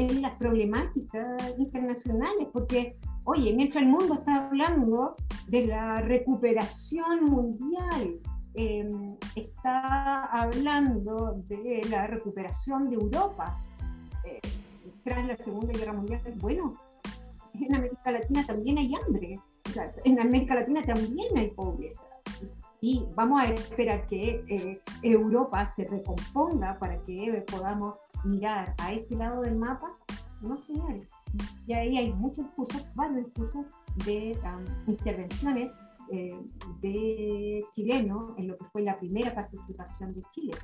[0.08, 5.16] en las problemáticas internacionales, porque, oye, mientras el mundo está hablando
[5.48, 8.18] de la recuperación mundial,
[8.54, 13.58] em, está hablando de la recuperación de Europa
[14.24, 14.40] eh,
[15.04, 16.72] tras la Segunda Guerra Mundial, bueno,
[17.54, 19.40] en América Latina también hay hambre,
[20.04, 22.04] en América Latina también hay pobreza.
[22.82, 29.16] Y vamos a esperar que eh, Europa se recomponga para que podamos mirar a este
[29.16, 29.92] lado del mapa.
[30.40, 31.08] No, señores.
[31.66, 33.66] Y ahí hay muchos cursos, varios cursos
[34.04, 35.70] de um, intervenciones
[36.10, 36.36] eh,
[36.80, 40.56] de chilenos en lo que fue la primera participación de Chile.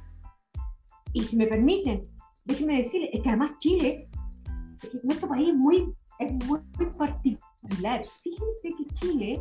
[1.12, 2.04] Y si me permiten,
[2.44, 4.08] déjenme decirles, es que además Chile,
[5.02, 6.60] nuestro país es muy es muy,
[6.96, 8.04] particular.
[8.22, 9.40] Fíjense que Chile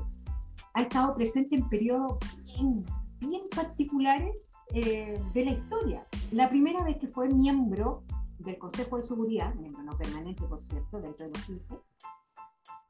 [0.73, 2.85] ha estado presente en periodos bien,
[3.19, 4.35] bien particulares
[4.73, 6.05] eh, de la historia.
[6.31, 8.01] La primera vez que fue miembro
[8.39, 11.75] del Consejo de Seguridad, miembro no permanente, por cierto, dentro de los 15,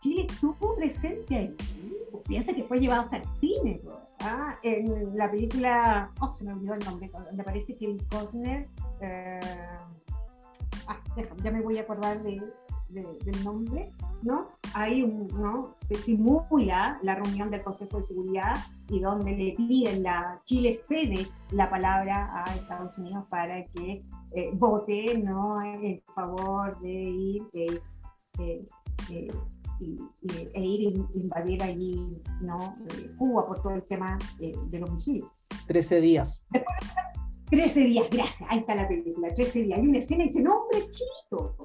[0.00, 1.56] Chile estuvo presente ahí.
[2.26, 3.80] Piensa que fue llevado hasta el cine.
[4.24, 4.58] ¿Ah?
[4.62, 8.66] En la película, oh, se me olvidó el nombre, donde aparece que el Cosner.
[9.00, 9.40] Eh,
[10.88, 11.00] ah,
[11.42, 12.42] ya me voy a acordar de,
[12.88, 13.90] del nombre,
[14.22, 14.48] ¿no?
[14.74, 15.74] Hay un, ¿no?
[15.88, 18.56] Se simula la reunión del Consejo de Seguridad
[18.88, 24.50] y donde le piden la, Chile cede la palabra a Estados Unidos para que eh,
[24.54, 25.62] vote, ¿no?
[25.62, 27.80] En favor de ir, eh,
[29.80, 29.98] y,
[30.54, 32.74] e ir a invadir allí ¿no?
[32.90, 35.24] Eh, Cuba por todo el tema eh, de los misiles.
[35.66, 36.42] 13 días.
[37.50, 39.78] 13 días, gracias, ahí está la película, 13 días.
[39.78, 41.56] Hay una escena y dice, no, hombre, chilito.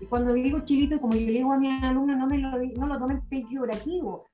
[0.00, 2.86] Y cuando digo chilito, como yo le digo a mi alumno, no, me lo, no
[2.86, 4.26] lo tomen peyorativo.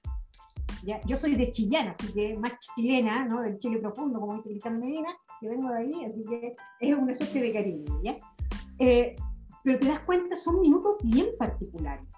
[0.84, 3.42] Ya, yo soy de Chillana, así que más chilena, ¿no?
[3.42, 5.08] del Chile profundo, como dice Cristian Medina,
[5.40, 8.00] que vengo de ahí, así que es una suerte de cariño.
[8.02, 8.16] ¿ya?
[8.78, 9.16] Eh,
[9.62, 12.08] pero te das cuenta, son minutos bien particulares.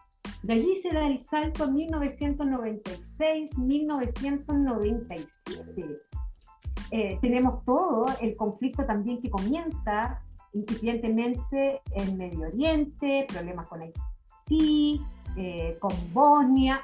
[0.42, 6.00] De allí se da el salto a 1996, 1997.
[6.92, 10.20] Eh, tenemos todo el conflicto también que comienza
[10.53, 15.00] incipientemente en Medio Oriente, problemas con Haití,
[15.37, 16.81] eh, con Bosnia.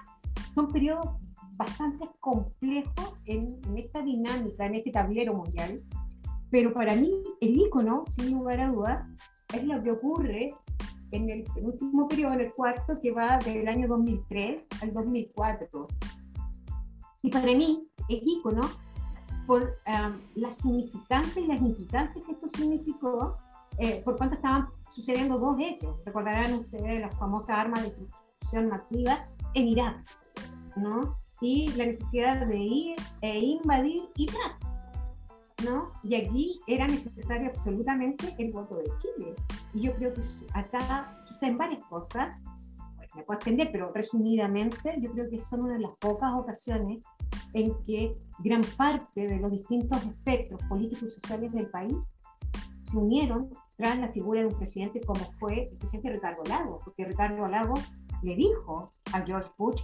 [0.54, 1.08] Son periodos
[1.56, 5.80] bastante complejos en, esta dinámica, en este tablero mundial.
[6.50, 9.08] Pero para mí, el icono, sin lugar a dudas,
[9.52, 10.54] es lo que ocurre
[11.10, 15.86] en el último periodo, en el cuarto, que va del año 2003 al 2004.
[17.22, 18.68] Y para mí es ícono
[19.46, 23.36] por um, la significancia y las implicancias que esto significó,
[23.78, 25.96] eh, por cuanto estaban sucediendo dos hechos.
[26.04, 29.96] Recordarán ustedes las famosas armas de destrucción masiva en Irak,
[30.76, 31.14] ¿no?
[31.40, 34.65] Y la necesidad de ir e invadir Irak.
[35.64, 35.90] ¿No?
[36.02, 39.34] Y aquí era necesario absolutamente el voto de Chile.
[39.74, 42.44] Y yo creo que acá suceden varias cosas,
[43.14, 47.02] me puedo extender, pero resumidamente, yo creo que son una de las pocas ocasiones
[47.54, 51.96] en que gran parte de los distintos espectros políticos y sociales del país
[52.84, 57.04] se unieron tras la figura de un presidente como fue el presidente Ricardo Lago, porque
[57.04, 57.74] Ricardo Lago
[58.22, 59.80] le dijo a George Bush,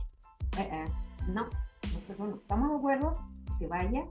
[0.59, 0.88] eh, eh,
[1.28, 1.46] no,
[1.82, 4.05] nosotros no estamos de acuerdo, que se vaya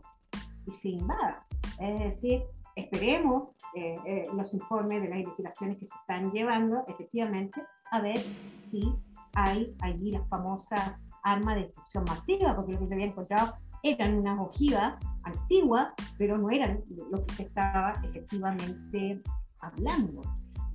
[0.65, 1.43] y se invada.
[1.81, 2.43] Es decir,
[2.75, 7.61] esperemos eh, eh, los informes de las investigaciones que se están llevando, efectivamente,
[7.91, 8.19] a ver
[8.61, 8.93] si
[9.33, 10.91] hay allí las famosas
[11.23, 13.53] armas de destrucción masiva, porque lo que se había encontrado
[13.83, 19.21] eran unas ojivas antiguas, pero no eran lo que se estaba efectivamente
[19.61, 20.21] hablando.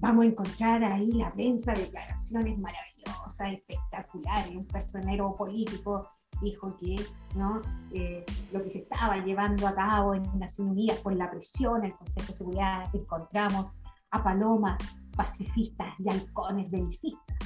[0.01, 6.09] Vamos a encontrar ahí la prensa declaraciones maravillosas, espectaculares, un personero político
[6.41, 6.97] dijo que
[7.35, 7.63] ¿no?
[7.93, 11.95] Eh, lo que se estaba llevando a cabo en Naciones Unidas por la presión el
[11.95, 13.79] Consejo de Seguridad, encontramos
[14.11, 14.81] a palomas
[15.17, 17.37] pacifistas y halcones belicistas,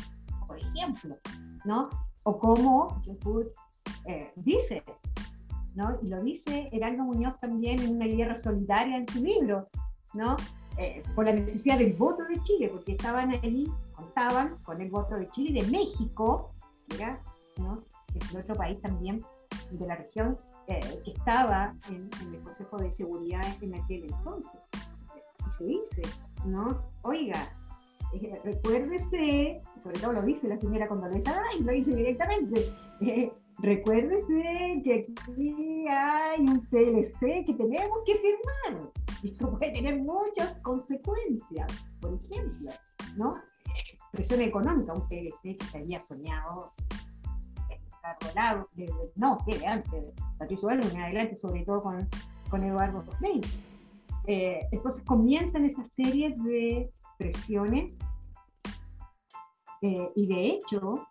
[0.46, 1.16] por ejemplo,
[1.64, 1.88] ¿no?
[2.24, 3.02] O como
[4.06, 4.82] eh, dice,
[5.74, 5.98] ¿no?
[6.02, 9.68] Y lo dice Heraldo Muñoz también en una guerra solidaria en su libro,
[10.14, 10.36] ¿no?
[10.78, 15.16] Eh, por la necesidad del voto de Chile, porque estaban ahí, contaban con el voto
[15.16, 16.50] de Chile y de México,
[17.58, 17.80] ¿no?
[18.18, 19.24] Es otro país también
[19.70, 20.36] de la región
[20.66, 24.60] eh, que estaba en, el Consejo de Seguridad en aquel entonces.
[25.48, 26.02] Y se dice,
[26.44, 26.92] ¿no?
[27.02, 27.48] Oiga,
[28.14, 34.80] eh, recuérdese, sobre todo lo dice la señora Condoleezza y lo dice directamente, eh, recuérdese
[34.84, 38.90] que aquí hay un TLC que tenemos que firmar.
[39.22, 41.66] Y esto puede tener muchas consecuencias,
[42.00, 42.70] por ejemplo,
[43.16, 43.34] ¿no?
[44.12, 46.72] Presión económica, un TLC que se había soñado
[48.20, 48.66] Rolado,
[49.16, 52.08] no, que antes, Patricio Álvarez en adelante, sobre todo con,
[52.48, 53.48] con Eduardo Freire.
[54.26, 57.94] Eh, entonces comienzan esa serie de presiones
[59.82, 61.06] eh, y de hecho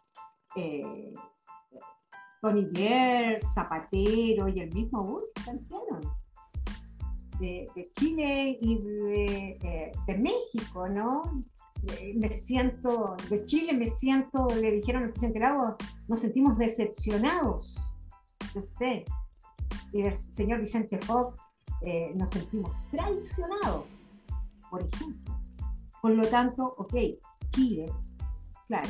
[0.55, 1.13] eh,
[2.41, 6.01] Tony Blair, Zapatero y el mismo Bush plantearon
[7.39, 11.23] de, de, Chile y de, eh, de México, ¿no?
[12.15, 15.75] Me siento, de Chile me siento, le dijeron al presidente Lago,
[16.07, 17.79] nos sentimos decepcionados
[18.53, 19.03] de usted.
[19.91, 21.37] Y del señor Vicente Fox,
[21.81, 24.05] eh, nos sentimos traicionados,
[24.69, 25.39] por ejemplo.
[26.01, 26.95] Por lo tanto, ok,
[27.51, 27.91] Chile,
[28.67, 28.89] claro,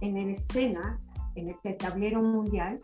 [0.00, 1.00] en el escena,
[1.34, 2.80] en este tablero mundial,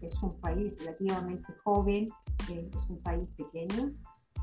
[0.00, 2.08] es un país relativamente joven,
[2.50, 3.92] eh, es un país pequeño,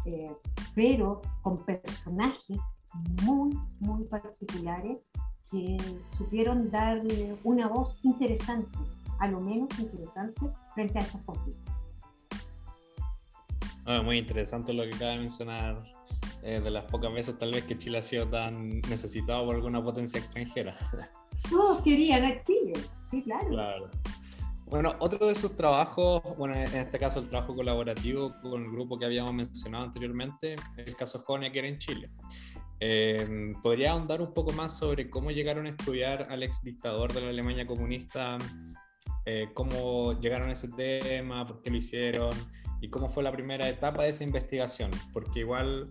[0.05, 0.33] eh,
[0.73, 2.59] pero con personajes
[3.23, 4.99] muy, muy particulares
[5.51, 5.77] que
[6.15, 8.77] supieron darle una voz interesante,
[9.19, 10.41] a lo menos interesante,
[10.73, 11.75] frente a estos conflictos.
[13.85, 15.83] Ah, muy interesante lo que acaba de mencionar,
[16.43, 19.81] eh, de las pocas veces tal vez que Chile ha sido tan necesitado por alguna
[19.81, 20.77] potencia extranjera.
[21.49, 22.73] Todos querían a Chile,
[23.09, 23.47] sí, claro.
[23.47, 23.91] Claro.
[24.69, 28.99] Bueno, otro de sus trabajos, bueno, en este caso el trabajo colaborativo con el grupo
[28.99, 32.11] que habíamos mencionado anteriormente, el caso Honecker en Chile.
[32.80, 37.21] Eh, ¿Podría ahondar un poco más sobre cómo llegaron a estudiar al ex dictador de
[37.21, 38.38] la Alemania comunista?
[39.25, 41.45] Eh, ¿Cómo llegaron a ese tema?
[41.45, 42.34] ¿Por qué lo hicieron?
[42.82, 44.91] ¿Y cómo fue la primera etapa de esa investigación?
[45.11, 45.89] Porque igual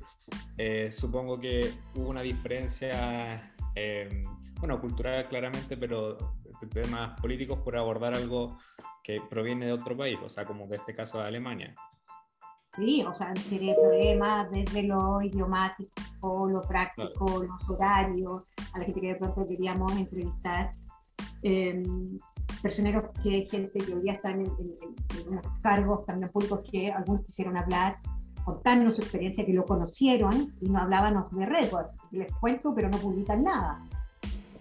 [0.57, 4.23] eh, supongo que hubo una diferencia, em,
[4.59, 6.17] bueno, cultural claramente, pero
[6.61, 8.59] de temas políticos por abordar algo
[9.05, 11.75] que proviene de otro país, o sea, como de este caso de Alemania.
[12.79, 19.01] Sí, o sea, sería problemas desde lo idiomático, lo práctico, los horarios, a la gente
[19.01, 20.71] que de pronto queríamos entrevistar.
[21.43, 21.85] Eh,
[22.63, 24.51] personeros que gente que hoy día están en,
[25.29, 27.97] unos cargos también públicos que algunos quisieron hablar,
[28.45, 31.87] contarnos su experiencia, que lo conocieron y no hablaban de récord.
[32.13, 33.85] Les cuento, pero no publican nada.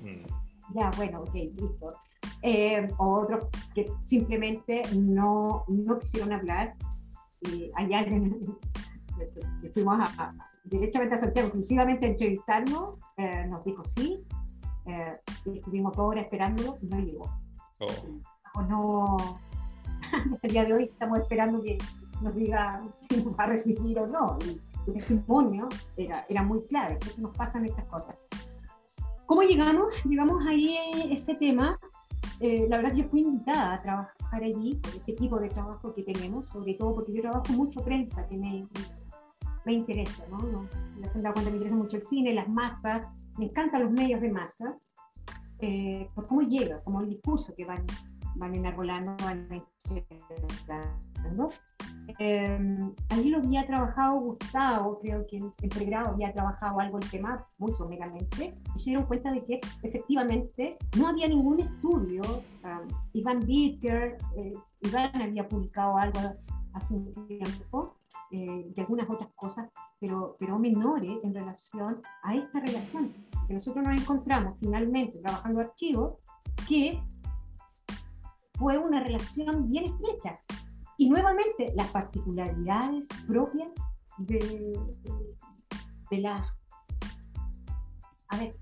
[0.01, 0.73] Mm.
[0.75, 1.93] Ya, bueno, ok, listo.
[2.41, 3.45] Eh, otros
[3.75, 6.73] que simplemente no, no quisieron hablar
[7.41, 8.05] y allá
[9.73, 10.33] fuimos a,
[10.65, 14.25] directamente a Santiago, exclusivamente a entrevistarnos, eh, nos dijo sí,
[14.85, 17.31] eh, y estuvimos horas esperándolo y no llegó.
[17.79, 18.61] Oh.
[18.61, 19.17] No,
[20.33, 21.77] hasta el día de hoy estamos esperando que
[22.21, 24.37] nos diga si nos va a recibir o no.
[24.45, 28.15] Y el testimonio era, era muy claro, entonces nos pasan estas cosas.
[29.25, 29.89] ¿Cómo llegamos?
[30.05, 31.77] Llegamos ahí a ese tema
[32.39, 36.45] eh, la verdad yo fui invitada a trabajar allí, este tipo de trabajo que tenemos,
[36.47, 38.67] sobre todo porque yo trabajo mucho prensa, que me,
[39.65, 40.37] me interesa, ¿no?
[40.39, 40.67] no
[40.97, 43.07] me me interesa mucho el cine, las masas,
[43.37, 44.75] me encantan los medios de masa,
[45.59, 47.85] eh, cómo llega, como el discurso que van,
[48.37, 49.47] van enarbolando, van
[52.19, 57.43] eh, allí lo había trabajado Gustavo, creo que en, pregrado había trabajado algo el tema
[57.59, 62.23] muy someramente, y se dieron cuenta de que efectivamente no había ningún estudio.
[62.63, 66.19] Um, Iván Bitter, eh, Iván había publicado algo
[66.73, 67.95] hace un tiempo
[68.31, 69.69] eh, de algunas otras cosas,
[69.99, 73.11] pero, pero menores en relación a esta relación
[73.47, 76.15] que nosotros nos encontramos finalmente trabajando archivos,
[76.67, 77.01] que
[78.57, 80.35] fue una relación bien estrecha
[80.97, 83.69] y nuevamente, las particularidades propias
[84.17, 84.79] de,
[86.09, 86.43] de, la...
[88.29, 88.55] A ver,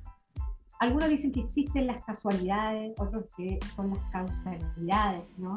[0.79, 5.55] algunos dicen que existen las casualidades, otros que son las causalidades, ¿no?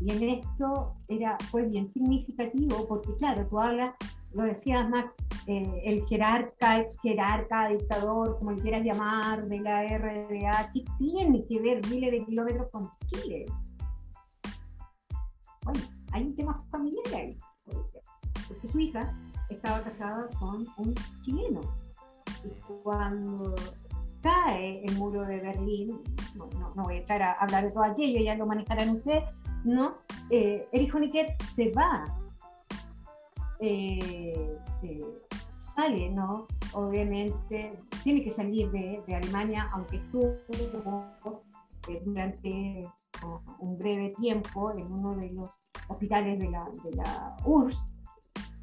[0.00, 3.94] Y en esto era, fue bien significativo porque, claro, tú hablas,
[4.32, 5.14] lo decías Max,
[5.48, 11.44] eh, el jerarca, ex jerarca, dictador, como le quieras llamar, de la RDA, ¿qué tiene
[11.46, 13.46] que ver miles de kilómetros con Chile?
[15.64, 15.80] Bueno,
[16.12, 17.36] hay un tema familiar ahí,
[18.48, 19.14] porque su hija
[19.48, 21.60] estaba casada con un chileno.
[22.44, 22.50] Y
[22.82, 23.54] cuando
[24.20, 26.00] cae el muro de Berlín,
[26.34, 29.24] no, voy a estar a hablar de todo aquello, ya lo manejarán ustedes,
[29.64, 29.94] ¿no?
[30.30, 32.04] Eh, Erich Honecker se va,
[33.60, 35.06] eh, eh,
[35.58, 36.46] sale, ¿no?
[36.72, 40.36] Obviamente, tiene que salir de, de Alemania, aunque estuvo
[42.04, 42.88] durante
[43.58, 45.50] un breve tiempo en uno de los
[45.88, 47.84] hospitales de la, de la URSS,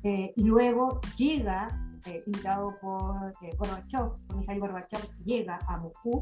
[0.03, 1.69] eh, y luego llega,
[2.05, 6.21] eh, invitado por eh, Gorbachev, Mikhail Gorbachev, llega a Moscú,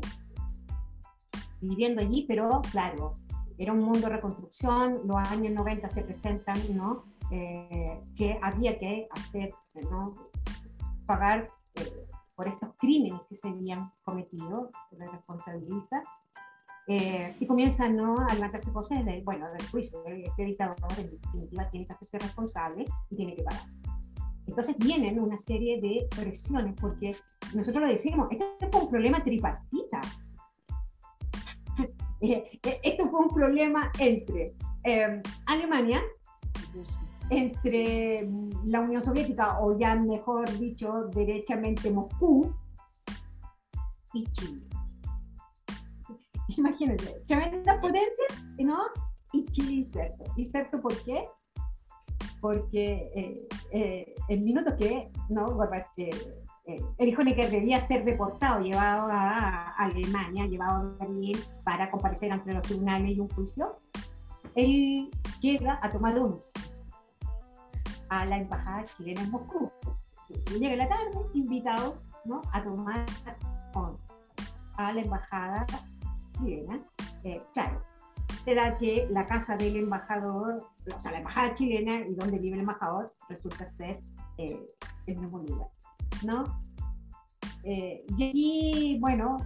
[1.62, 3.14] viviendo allí, pero claro,
[3.58, 7.04] era un mundo de reconstrucción, los años 90 se presentan, ¿no?
[7.32, 9.54] Eh, que había que hacer,
[9.92, 10.16] ¿no?
[11.06, 11.50] pagar
[12.36, 16.04] por estos crímenes que se habían cometido, se responsabiliza,
[16.90, 18.18] eh, y comienzan ¿no?
[18.18, 22.86] a levantarse cosas de, bueno, del juicio, este dictador en definitiva tiene que hacerse responsable
[23.10, 23.64] y tiene que pagar.
[24.48, 27.14] Entonces vienen una serie de presiones, porque
[27.54, 30.02] nosotros lo decimos, esto fue un problema tripartita.
[32.20, 34.52] Eh, eh, esto fue un problema entre
[35.46, 36.02] Alemania,
[37.30, 38.28] entre
[38.66, 42.56] la Unión Soviética, o ya mejor dicho, derechamente Moscú,
[44.16, 44.67] y Chile
[46.58, 48.26] imagínense, tremenda potencia,
[48.60, 48.80] ¿no?
[49.34, 50.24] Y Chile inserto.
[50.36, 51.28] ¿Inserto por qué?
[52.40, 55.58] Porque eh, eh, el minuto que, ¿no?
[55.98, 56.10] Eh,
[56.66, 62.32] eh, el hijo que debía ser deportado, llevado a, Alemania, llevado a Berlín para comparecer
[62.32, 63.78] ante los tribunales y un juicio,
[64.56, 66.52] él llega a tomar once
[68.10, 69.72] a la embajada chilena en Moscú.
[70.60, 71.96] Llega la tarde, invitado
[72.26, 72.42] ¿no?
[72.52, 73.06] a tomar
[73.74, 74.04] once
[74.76, 75.66] a la embajada
[76.38, 76.80] chilena,
[77.24, 77.80] eh, claro,
[78.44, 80.64] será que la casa del embajador,
[80.96, 84.00] o sea, la embajada chilena y donde vive el embajador, resulta ser
[84.38, 84.66] eh,
[85.06, 85.70] el mismo lugar,
[86.24, 86.62] ¿no?
[87.64, 89.38] Eh, y aquí, bueno,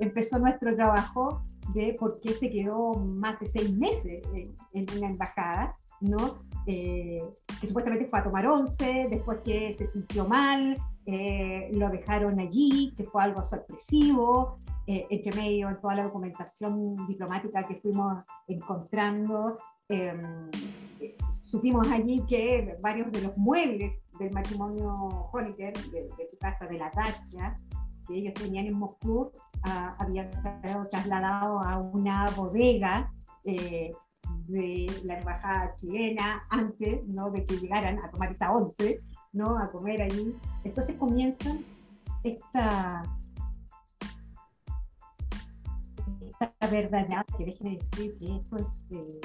[0.00, 1.42] empezó nuestro trabajo
[1.74, 6.40] de por qué se quedó más de seis meses en, en una embajada, ¿no?
[6.66, 7.22] Eh,
[7.60, 10.76] que supuestamente fue a tomar once, después que se sintió mal,
[11.06, 14.58] eh, lo dejaron allí, que fue algo sorpresivo,
[14.90, 19.56] eh, entre medio en toda la documentación diplomática que fuimos encontrando.
[19.88, 20.50] Em,
[21.32, 24.92] supimos allí que varios de los muebles del matrimonio
[25.32, 27.56] Honecker, de, su casa de la Dacia,
[28.04, 29.30] que ellos tenían en Moscú,
[29.62, 33.08] ah, habían sido trasladados a una bodega
[33.44, 33.92] eh,
[34.48, 37.30] de la embajada chilena antes ¿no?
[37.30, 38.98] de que llegaran a tomar esa once,
[39.32, 39.56] ¿no?
[39.56, 40.34] a comer allí.
[40.64, 41.64] Entonces comienzan
[42.24, 43.04] esta,
[46.40, 49.20] esta verdad, que dejen de decir que esto es, eh,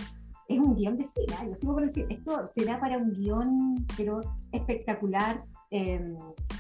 [0.49, 1.55] es un guion de cine, ¿eh?
[1.59, 6.18] sigo por decir, esto se da para un guion, pero espectacular, em,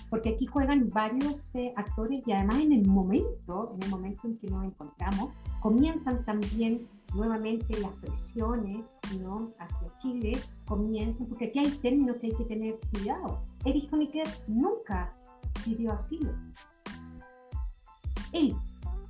[0.09, 4.37] porque aquí juegan varios eh, actores y además en el momento, en el momento en
[4.37, 6.81] que nos encontramos, comienzan también
[7.13, 8.85] nuevamente las presiones
[9.21, 9.49] ¿no?
[9.59, 13.41] hacia Chile comienzan, porque aquí hay términos que hay que tener cuidado.
[13.65, 15.13] Erich Honecker nunca
[15.63, 16.31] pidió asilo.
[18.31, 18.55] Él,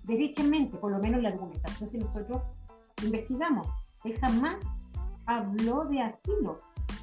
[0.05, 2.41] derechamente, por lo menos la documentación que nosotros
[3.03, 3.67] investigamos,
[4.03, 4.57] él jamás
[5.25, 6.57] habló de asilo.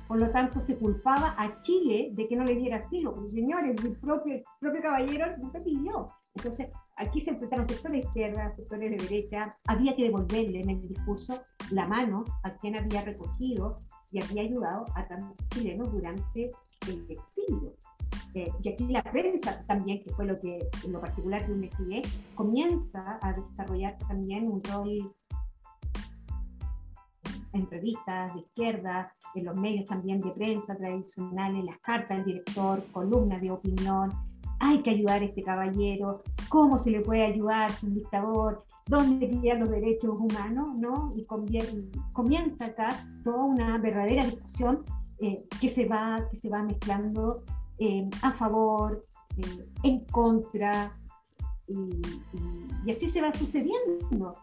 [0.06, 3.14] Por lo tanto, se culpaba a Chile de que no le diera asilo.
[3.28, 6.06] señores, el propio, propio caballero nunca pidió.
[6.34, 9.56] Entonces, aquí se enfrentaron sectores de izquierda, sectores de derecha.
[9.66, 13.76] Había que devolverle en el discurso la mano a quien había recogido
[14.10, 16.50] y había ayudado a tantos chilenos durante
[16.88, 17.74] el exilio.
[18.34, 22.02] Eh, y aquí la prensa también, que fue lo que en lo particular que investigué,
[22.34, 25.12] comienza a desarrollar también un rol
[27.52, 32.84] en revistas de izquierda, en los medios también de prensa tradicionales, las cartas del director,
[32.92, 34.12] columnas de opinión,
[34.58, 39.28] hay que ayudar a este caballero, cómo se le puede ayudar, es un dictador, dónde
[39.28, 41.12] quedan los derechos humanos, ¿no?
[41.16, 41.26] Y
[42.12, 44.84] comienza acá toda una verdadera discusión
[45.20, 47.44] eh, que, se va, que se va mezclando
[48.22, 49.02] a favor,
[49.82, 50.92] en contra,
[51.66, 54.36] y, así se va sucediendo.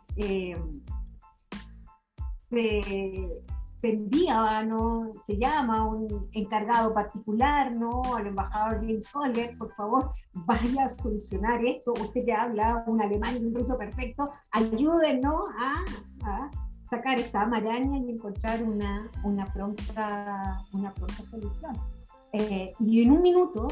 [2.49, 3.43] Se,
[3.79, 5.11] se envía, ¿no?
[5.25, 8.01] se llama un encargado particular, ¿no?
[8.15, 10.11] al embajador James Collier, por favor,
[10.45, 15.85] vaya a solucionar esto, usted ya habla un alemán y un ruso perfecto, ayúdenos a,
[16.25, 16.51] a
[16.89, 21.98] sacar esta maraña y encontrar una, una, pronta, una pronta solución.
[22.33, 23.67] Eh, y en un minuto,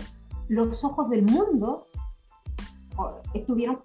[0.47, 1.85] los ojos del mundo
[3.33, 3.79] estuvieron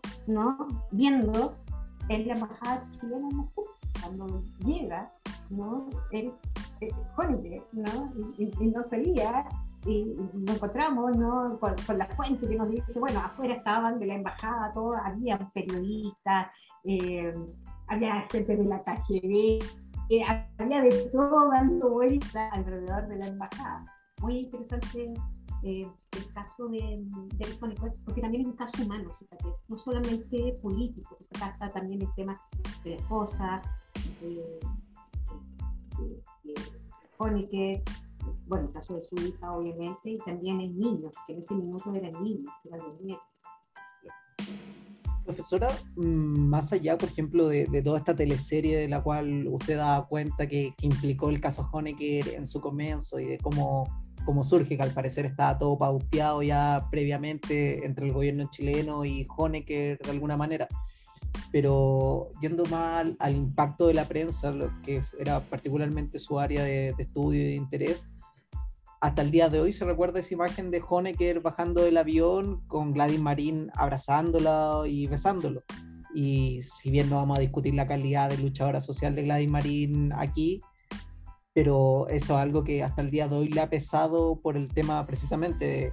[0.91, 1.55] viendo
[2.09, 3.65] en la embajada chilena en Moscú,
[4.01, 5.11] cuando llega
[5.51, 5.89] ¿no?
[6.11, 6.33] Él,
[7.73, 8.13] ¿no?
[8.39, 9.45] Y, no salía,
[9.87, 11.59] y nos encontramos ¿no?
[11.61, 16.49] con, la fuente que nos dice, bueno, afuera estaban de la embajada, todo, había periodistas,
[16.85, 17.33] eh,
[17.87, 19.63] había gente de la KGB,
[20.11, 20.23] eh,
[20.59, 23.92] había de todo dando vuelta alrededor de la embajada.
[24.23, 25.15] Muy interesante
[25.65, 27.05] eh, el caso de,
[27.35, 27.47] de
[28.05, 29.11] porque también es un caso humano,
[29.69, 32.41] no solamente político, acá está también el tema
[32.85, 33.63] de la esposa,
[34.21, 34.61] de,
[37.51, 37.83] de,
[38.47, 41.95] bueno, el caso de su hija, obviamente, y también el niño, que en ese minuto
[41.95, 43.25] eran niños, eran nietos.
[45.25, 50.05] Profesora, mm, más allá, por ejemplo, de, toda esta teleserie de la cual usted da
[50.09, 53.87] cuenta que, que implicó el caso Honecker en su comienzo y de cómo
[54.25, 59.27] como surge, que al parecer estaba todo pauteado ya previamente entre el gobierno chileno y
[59.37, 60.69] Honecker de alguna manera.
[61.51, 66.95] Pero yendo más al, impacto de la prensa, lo que era particularmente su área de,
[66.99, 68.09] estudio y de interés,
[69.01, 72.93] hasta el día de hoy se recuerda esa imagen de Honecker bajando del avión con
[72.93, 75.63] Gladys Marín abrazándola y besándolo.
[76.15, 80.13] Y si bien no vamos a discutir la calidad de luchadora social de Gladys Marín
[80.13, 80.61] aquí,
[81.55, 84.69] pero eso es algo que hasta el día de hoy le ha pesado por el
[84.69, 85.93] tema precisamente de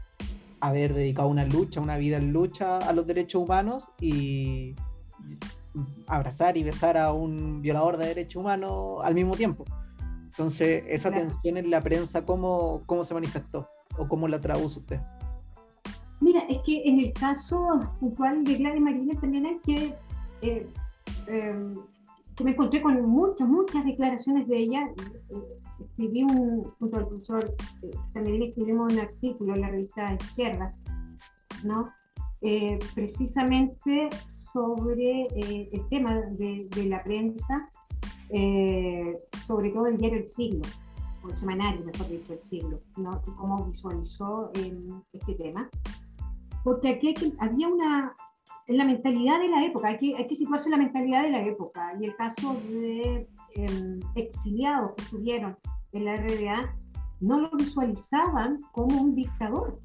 [0.61, 4.75] haber dedicado una lucha, una vida en lucha a los derechos humanos y
[6.07, 9.65] abrazar y besar a un violador de derechos humanos al mismo tiempo.
[10.25, 14.99] Entonces, esa tensión en la prensa, ¿cómo, ¿cómo se manifestó o cómo la traduce usted?
[16.21, 19.93] Mira, es que en el caso puntual de Gladys Marínez también es que
[20.41, 20.67] eh,
[21.27, 21.75] eh,
[22.43, 24.89] me encontré con muchas, muchas declaraciones de ella.
[25.79, 27.51] Escribí un, junto al profesor
[27.83, 30.73] eh, también escribimos un artículo en la revista Izquierda,
[31.63, 31.89] ¿no?
[32.41, 37.69] Eh, precisamente sobre eh, el tema de, de la prensa,
[39.41, 40.61] sobre todo el diario El Siglo,
[41.23, 43.21] o el semanario, mejor dicho, El Siglo, ¿no?
[43.37, 44.51] Cómo visualizó
[45.11, 45.69] este tema.
[46.63, 48.15] Porque aquí había una,
[48.69, 51.31] en la mentalidad de la época, hay que, hay que situarse en la mentalidad de
[51.31, 51.91] la época.
[51.99, 55.55] Y el caso de em, exiliados que estuvieron
[55.91, 56.71] en la RDA
[57.19, 59.79] no lo visualizaban como un dictador.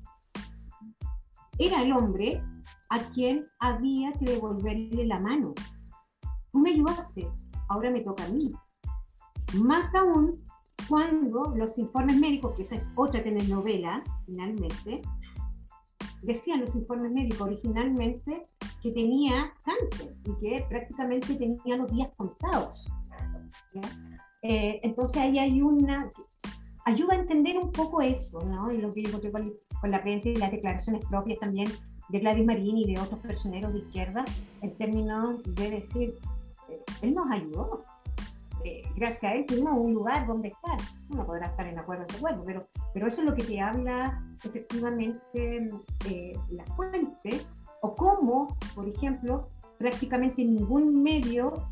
[1.58, 2.42] Era el hombre
[2.90, 5.54] a quien había que devolverle la mano.
[6.52, 7.26] Tú me ayudaste,
[7.70, 8.52] ahora me toca a mí.
[9.54, 10.36] Más aún
[10.90, 15.00] cuando los informes médicos, que esa es otra telenovela, finalmente,
[16.24, 18.46] decían los informes médicos originalmente
[18.82, 22.86] que tenía cáncer y que prácticamente tenía los días contados.
[24.42, 26.10] Eh, entonces ahí hay una...
[26.86, 28.70] Ayuda a entender un poco eso, ¿no?
[28.70, 31.70] Y lo que yo encontré con, la prensa y las declaraciones propias también
[32.10, 34.24] de Gladys Marín y de otros personeros de izquierda,
[34.60, 36.14] en términos de decir,
[36.68, 37.84] eh, él nos ayudó,
[38.64, 40.78] eh, gracias a él tuvimos un lugar donde estar.
[41.10, 44.22] Uno podrá estar en acuerdo o desacuerdo, pero, pero eso es lo que te habla
[44.42, 45.70] efectivamente
[46.50, 47.40] la fuente
[47.82, 51.62] o cómo, por ejemplo, prácticamente ningún medio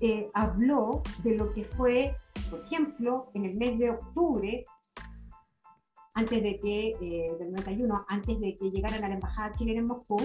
[0.00, 2.14] eh, habló de lo que fue,
[2.50, 4.64] por ejemplo, en el mes de octubre,
[6.14, 9.86] antes de que, eh, del 91, antes de que llegaran a la embajada chilena en
[9.86, 10.16] Moscú,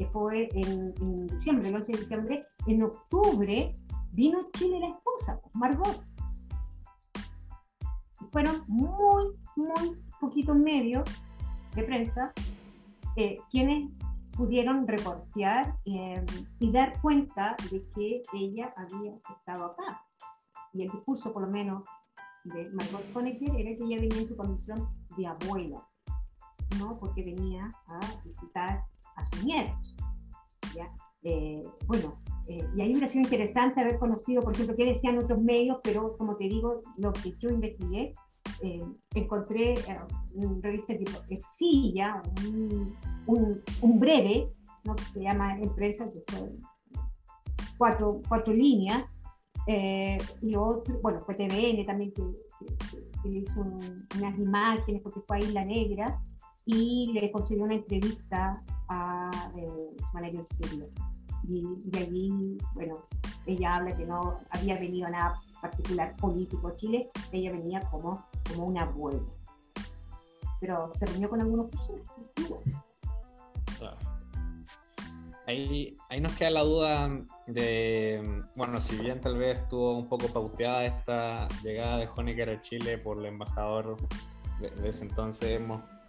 [0.00, 3.70] que fue en, diciembre, el 11 de diciembre, en octubre
[4.12, 6.02] vino Chile la esposa, Margot.
[8.32, 11.04] Fueron muy, muy poquitos medios
[11.74, 12.32] de prensa
[13.16, 13.90] eh, quienes
[14.34, 16.24] pudieron reportear em,
[16.60, 20.02] y dar cuenta de que ella había estado acá.
[20.72, 21.82] Y el discurso, por lo menos,
[22.44, 24.88] de Margot Honecker era que ella venía en su condición
[25.18, 25.86] de abuela,
[26.78, 26.98] ¿no?
[26.98, 28.82] Porque venía a visitar
[29.20, 29.96] a sus nietos.
[30.74, 30.88] ¿ya?
[31.22, 32.18] Eh, bueno,
[32.48, 36.16] eh, y ahí hubiera sido interesante haber conocido, por ejemplo, qué decían otros medios, pero
[36.16, 38.12] como te digo, lo que yo investigué,
[38.62, 38.82] eh,
[39.14, 39.74] encontré
[40.34, 41.12] un revista tipo
[41.56, 42.20] Silla,
[43.26, 44.48] un, un, breve,
[44.84, 44.96] ¿no?
[44.96, 46.48] que se llama Empresa, que fue
[47.78, 49.04] cuatro, cuatro líneas,
[49.66, 52.22] eh, y otro, bueno, fue TVN también que,
[53.24, 56.20] hizo unas imágenes porque fue a Isla Negra
[56.70, 60.86] y le concedió una entrevista a eh, Valerio Silva.
[61.48, 62.98] Y, y, allí, bueno,
[63.46, 68.66] ella habla que no había venido nada particular político a Chile, ella venía como, como
[68.66, 69.20] una abuela.
[70.60, 72.02] Pero se reunió con algunos personas.
[75.46, 77.10] Ahí, ahí nos queda la duda
[77.48, 82.62] de, bueno, si bien tal vez estuvo un poco pauteada esta llegada de Honecker a
[82.62, 83.96] Chile por el embajador
[84.60, 85.99] de, ese entonces Moscú,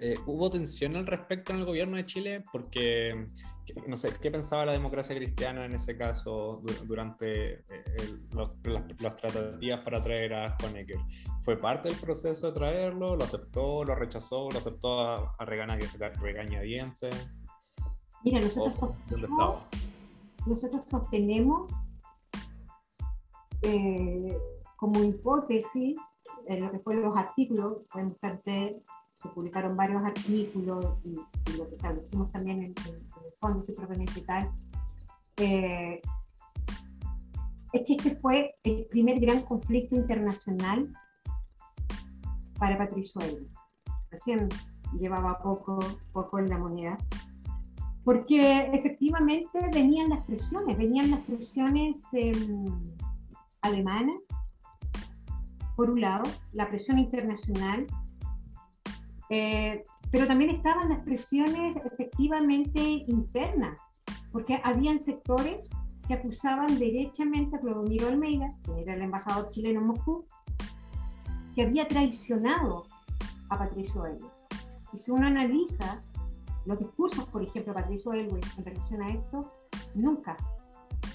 [0.00, 2.44] eh, ¿hubo tensión al respecto en el gobierno de Chile?
[2.52, 3.26] Porque
[3.86, 7.64] no sé, ¿qué pensaba la democracia cristiana en ese caso durante eh,
[8.32, 10.98] las, tratativas para traer a Honecker?
[11.42, 13.16] ¿Fue parte del proceso de traerlo?
[13.16, 13.84] ¿Lo aceptó?
[13.84, 14.50] ¿Lo rechazó?
[14.50, 17.14] ¿Lo aceptó a, a regañadientes?
[18.22, 19.62] Mira, nosotros, sostenemos,
[20.46, 21.70] nosotros sostenemos
[23.62, 24.38] eh,
[24.76, 25.96] como hipótesis
[26.46, 28.76] en lo que fueron los artículos, pueden buscarte,
[29.24, 31.16] se publicaron varios artículos y,
[31.56, 34.48] lo que establecimos también en, el fondo, si propiamente tal,
[35.38, 36.00] eh,
[37.72, 40.92] es que este fue el primer gran conflicto internacional
[42.58, 43.48] para Patricio Elwin.
[44.10, 44.48] Recién
[44.98, 45.80] llevaba poco,
[46.12, 46.98] poco en la moneda
[48.04, 52.66] porque efectivamente venían las presiones, venían las presiones em,
[53.62, 54.22] alemanas,
[55.74, 57.86] por un lado, la presión internacional,
[59.30, 63.76] eh, pero también estaban las presiones efectivamente internas,
[64.30, 65.68] porque habían sectores
[66.06, 70.24] que acusaban derechamente a Clodomiro Almeida, que era el embajador chileno en Moscú,
[71.54, 72.84] que había traicionado
[73.48, 74.30] a Patricio Elwin.
[74.92, 76.02] Y si uno analiza
[76.66, 79.52] los discursos, por ejemplo, Patricio Elwin en relación a esto,
[79.94, 80.36] nunca,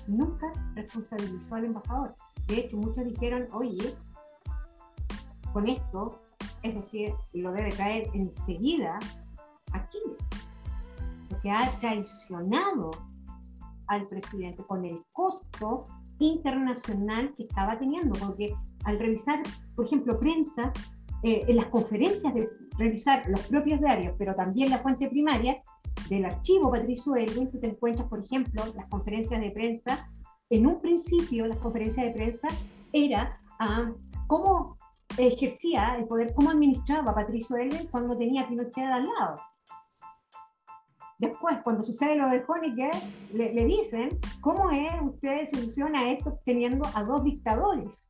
[0.07, 2.15] nunca responsabilizó al embajador.
[2.47, 3.93] De hecho, muchos dijeron, oye,
[5.53, 6.21] con esto,
[6.63, 8.99] es decir, lo debe caer enseguida
[9.71, 10.15] a Chile,
[11.29, 12.91] porque ha traicionado
[13.87, 15.87] al presidente con el costo
[16.19, 18.53] internacional que estaba teniendo, porque
[18.83, 19.41] al revisar,
[19.75, 20.71] por ejemplo, prensa,
[21.23, 22.47] eh, en las conferencias de
[22.77, 25.57] revisar los propios diarios, pero también la fuente primaria
[26.09, 30.09] del archivo Patricio Elwin, tú te encuentras, por ejemplo, las conferencias de prensa.
[30.49, 32.47] En un principio, las conferencias de prensa
[32.93, 33.91] era ah,
[34.27, 34.77] cómo
[35.17, 39.39] ejercía el poder, cómo administraba Patricio Elwin cuando tenía Pinochet al lado.
[41.17, 42.91] Después, cuando sucede lo de Honecker,
[43.33, 48.09] le, le dicen, ¿cómo es usted soluciona esto teniendo a dos dictadores?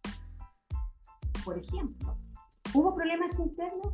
[1.43, 2.13] Por ejemplo.
[2.73, 3.91] ¿Hubo problemas internos?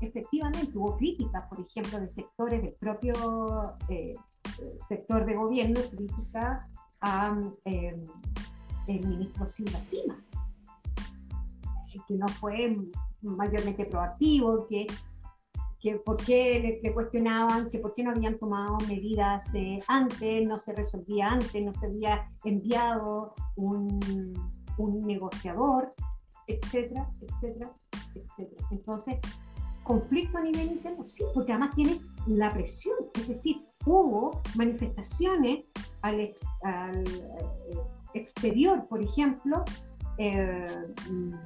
[0.00, 4.14] Efectivamente, hubo críticas, por ejemplo, de sectores del propio eh,
[4.88, 6.68] sector de gobierno, crítica
[7.00, 8.06] al em,
[8.86, 10.22] ministro Silva Sima,
[12.06, 12.76] que no fue
[13.22, 14.86] mayormente proactivo, que,
[15.80, 20.58] que por qué le, cuestionaban, que por qué no habían tomado medidas eh, antes, no
[20.58, 24.34] se resolvía antes, no se había enviado un,
[24.78, 25.92] un negociador
[26.46, 27.70] etcétera, etcétera,
[28.14, 28.68] etcétera.
[28.70, 29.18] Entonces,
[29.82, 35.66] conflicto a nivel interno, sí, porque además tiene la presión, es decir, hubo manifestaciones
[36.02, 36.34] al, eh,
[38.14, 39.64] exterior, por ejemplo,
[40.18, 40.82] eh,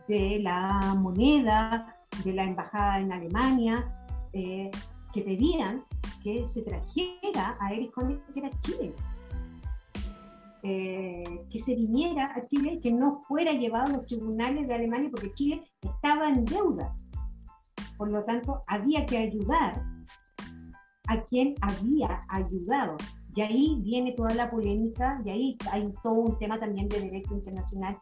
[0.09, 3.91] de la moneda, de la embajada en Alemania,
[4.33, 4.71] eh,
[5.13, 5.83] que pedían
[6.23, 8.95] que se trajera a Erich Honecker a Chile.
[10.63, 15.09] Eh, que se viniera a Chile que no fuera llevado a los tribunales de Alemania
[15.11, 16.95] porque Chile estaba en deuda.
[17.97, 19.83] Por lo tanto, había que ayudar
[21.09, 22.97] a quien había ayudado.
[23.35, 27.35] Y ahí viene toda la polémica, y ahí hay todo un tema también de derecho
[27.35, 27.97] internacional,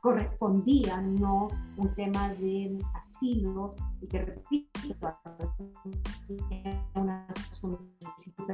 [0.00, 4.80] correspondía no un tema de asilo, y que repito,
[6.94, 8.46] una solicitud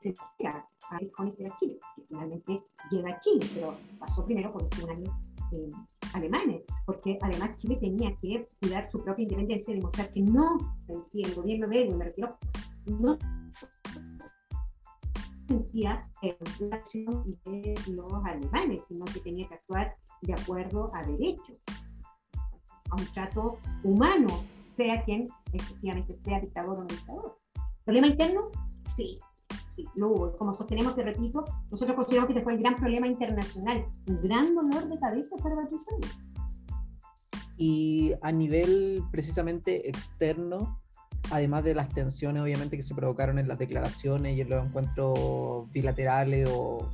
[0.00, 0.14] se
[1.46, 5.10] a Chile, que finalmente llega a Chile, pero pasó primero por tribunales
[5.52, 5.70] eh,
[6.14, 10.58] alemanes, porque además Chile tenía que cuidar su propia independencia y demostrar que no
[11.22, 11.98] el gobierno de él,
[12.86, 13.18] no
[15.46, 16.04] sentía
[16.60, 21.52] la acción de los alemanes, sino que tenía que actuar de acuerdo a derecho,
[22.90, 24.28] a un trato humano,
[24.62, 27.36] sea quien efectivamente sea dictador o no dictador.
[27.84, 28.50] ¿Problema interno?
[28.92, 29.18] Sí,
[29.70, 30.32] sí, lo hubo.
[30.32, 34.54] Como sostenemos, te repito, nosotros consideramos que este fue el gran problema internacional, un gran
[34.54, 35.96] dolor de cabeza para Patricio.
[37.56, 40.80] Y a nivel precisamente externo,
[41.30, 45.70] además de las tensiones obviamente que se provocaron en las declaraciones y en los encuentros
[45.72, 46.90] bilaterales o,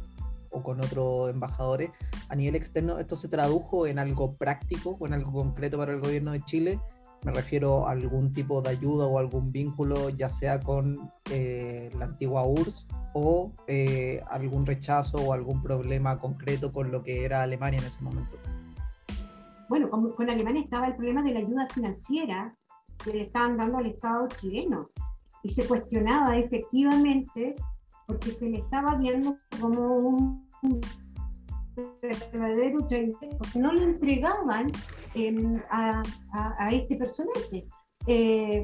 [0.50, 1.90] o con otros embajadores,
[2.28, 6.00] a nivel externo, ¿esto se tradujo en algo práctico o en algo concreto para el
[6.00, 6.80] gobierno de Chile?
[7.24, 12.06] Me refiero a algún tipo de ayuda o algún vínculo, ya sea con eh, la
[12.06, 17.78] antigua URSS o eh, algún rechazo o algún problema concreto con lo que era Alemania
[17.78, 18.36] en ese momento.
[19.68, 22.52] Bueno, con, con Alemania estaba el problema de la ayuda financiera
[23.04, 24.86] que le estaban dando al Estado chileno
[25.42, 27.56] y se cuestionaba efectivamente
[28.06, 30.48] porque se le estaba viendo como un
[32.02, 32.80] verdadero
[33.38, 34.70] porque no le entregaban
[35.14, 37.64] em, a, a, este personaje.
[38.06, 38.62] Eh,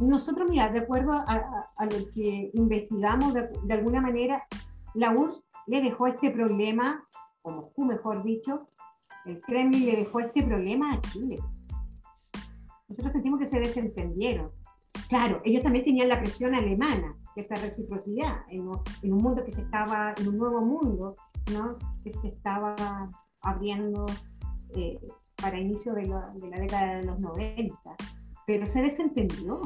[0.00, 4.46] nosotros, mira, de acuerdo a, lo que investigamos, de, alguna manera,
[4.94, 7.02] la URSS le dejó este problema,
[7.42, 8.66] o Moscú mejor dicho,
[9.24, 11.38] el Kremlin le dejó este problema a Chile.
[12.88, 14.50] Nosotros sentimos que se desentendieron.
[15.08, 20.14] Claro, ellos también tenían la presión alemana, esta reciprocidad, en, un mundo que se estaba,
[20.18, 21.14] en un nuevo mundo,
[21.52, 21.76] ¿no?
[22.02, 23.10] que se estaba
[23.42, 24.06] abriendo
[24.74, 24.98] eh,
[25.36, 27.74] para inicio de la, de la década de los 90,
[28.46, 29.60] pero se desentendió.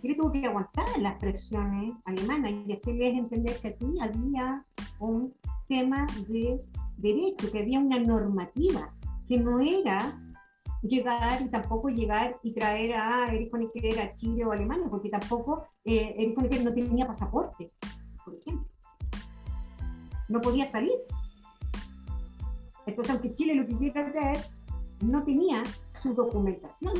[0.00, 4.64] Chile tuvo que aguantar las presiones alemanas y hacerles entender que aquí había
[4.98, 5.32] un
[5.68, 6.60] tema de
[6.96, 8.90] derecho, que había una normativa,
[9.28, 10.18] que no era
[10.82, 15.64] llegar y tampoco llegar y traer a Eric Honecker a Chile o Alemania, porque tampoco
[15.84, 17.70] eh, Eric Honecker no tenía pasaporte,
[18.24, 18.66] por ejemplo.
[20.28, 20.92] No podía salir.
[22.86, 24.38] Entonces, aunque Chile lo quisiera traer,
[25.00, 25.62] no tenía
[25.92, 26.94] su documentación.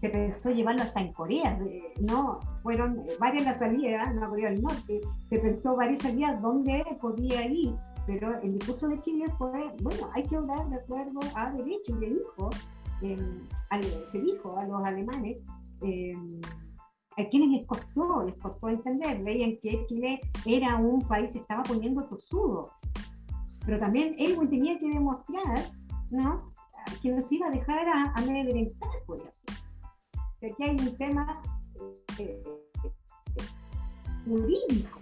[0.00, 1.58] Se pensó llevarlo hasta en Corea,
[2.00, 7.46] no, fueron varias las salidas, no Corea del Norte, se pensó varias salidas donde podía
[7.46, 7.74] ir,
[8.06, 12.00] pero el discurso de Chile fue, bueno, hay que hablar de acuerdo a derecho, y
[12.00, 12.50] le dijo,
[13.00, 15.38] se dijo a los alemanes,
[15.82, 16.12] eh,
[17.16, 21.62] a quienes les costó, les costó entender, veían que Chile era un país que estaba
[21.62, 22.70] poniendo tosudo,
[23.64, 25.70] pero también él tenía que demostrar,
[26.10, 26.54] ¿no?
[27.00, 29.22] que nos iba a dejar a, amedrentar por.
[30.40, 31.42] Que aquí hay un tema
[32.18, 32.42] eh,
[34.24, 35.00] jurídico,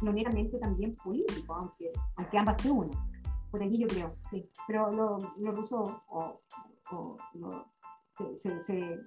[0.00, 2.96] no meramente también político, aunque, aunque ambas se unen.
[3.50, 4.48] Por aquí yo creo, sí.
[4.66, 6.40] Pero lo, lo rusos o,
[8.16, 9.00] se, se,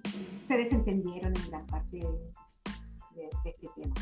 [0.46, 3.94] se, desentendieron en gran parte de, este tema.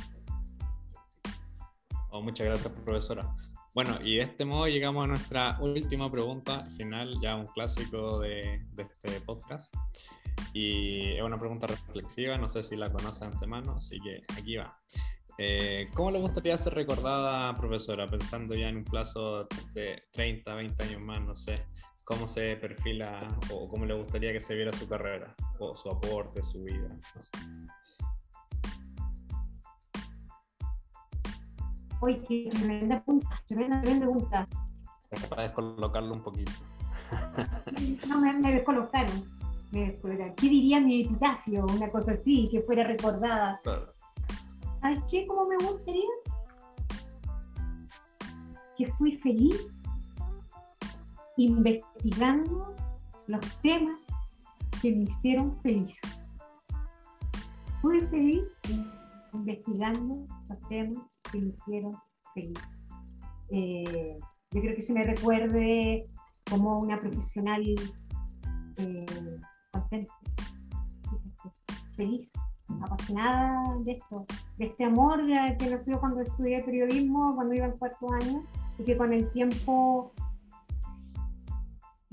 [2.10, 3.36] Oh, muchas gracias, profesora.
[3.74, 8.64] Bueno, y de este modo llegamos a nuestra última pregunta final, ya un clásico de,
[8.72, 9.74] de este podcast.
[10.52, 14.56] Y es una pregunta reflexiva, no sé si la conoce de antemano, así que aquí
[14.56, 14.78] va.
[15.38, 20.84] Eh, ¿Cómo le gustaría ser recordada, profesora, pensando ya en un plazo de 30, 20
[20.84, 21.66] años más, no sé?
[22.04, 23.18] ¿Cómo se perfila
[23.50, 26.88] o cómo le gustaría que se viera su carrera o su aporte, su vida?
[32.02, 34.48] Uy, qué tremenda pregunta, tremenda, pregunta.
[35.30, 36.52] Para descolocarlo un poquito.
[38.06, 39.24] No, me, descolocaron.
[39.72, 39.98] Me
[40.36, 41.64] ¿Qué diría mi epitafio?
[41.64, 43.60] Una cosa así, que fuera recordada.
[44.80, 45.26] ¿Sabes qué?
[45.26, 46.10] ¿Cómo me gustaría?
[48.76, 49.74] Que fui feliz
[51.36, 52.74] investigando
[53.26, 53.98] los temas
[54.80, 55.98] que me hicieron feliz.
[57.80, 58.44] Fui feliz
[59.32, 61.96] investigando los temas que me hicieron
[62.34, 62.58] feliz.
[63.50, 64.18] Eh,
[64.50, 66.04] yo creo que se me recuerde
[66.48, 67.62] como una profesional
[68.76, 69.06] eh,
[69.72, 70.14] contenta,
[71.96, 72.30] feliz,
[72.82, 74.24] apasionada de esto,
[74.58, 75.20] de este amor
[75.58, 78.44] que nació cuando estudié periodismo, cuando iba en cuarto año,
[78.78, 80.12] y que con el tiempo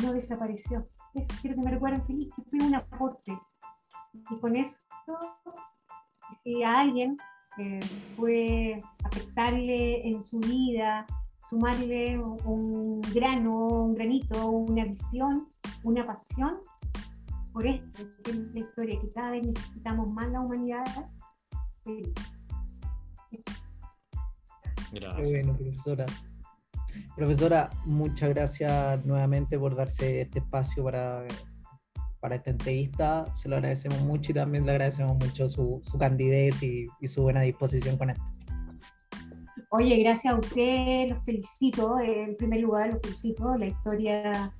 [0.01, 0.85] no desapareció.
[1.13, 3.37] Eso quiero que me recuerden feliz, que fui un aporte.
[4.13, 4.77] Y con eso,
[6.43, 7.17] si a alguien
[8.15, 11.05] puede afectarle en su vida,
[11.49, 15.47] sumarle un grano, un granito, una visión,
[15.83, 16.59] una pasión
[17.51, 20.85] por esto, que es la historia que cada vez necesitamos más la humanidad.
[24.93, 25.31] Gracias.
[25.31, 26.05] bueno, profesora.
[27.15, 31.25] Profesora, muchas gracias nuevamente por darse este espacio para
[32.21, 33.25] para esta entrevista.
[33.35, 37.23] Se lo agradecemos mucho y también le agradecemos mucho su, su candidez y, y, su
[37.23, 38.23] buena disposición con esto.
[39.71, 41.99] Oye, gracias a usted, los felicito.
[41.99, 43.55] En primer lugar, los felicito.
[43.57, 44.51] La historia,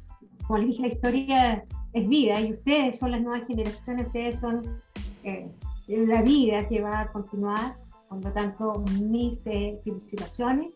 [0.48, 4.82] como les dije, la historia es vida y ustedes son las nuevas generaciones, ustedes son
[5.24, 5.48] eh,
[5.88, 7.74] la vida que va a continuar.
[8.10, 10.70] Por lo tanto, mis eh, felicitaciones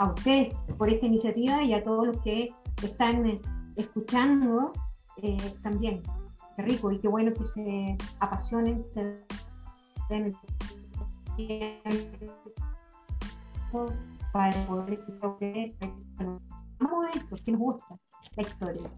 [0.00, 2.50] a ustedes por esta iniciativa y a todos los que
[2.82, 3.40] están eh,
[3.76, 4.72] escuchando
[5.62, 6.02] también
[6.56, 9.22] rico y qué bueno que se apasionen, se
[10.08, 10.34] den
[14.32, 15.36] para poder esto,
[17.44, 17.94] que nos gusta
[18.36, 18.90] la historia.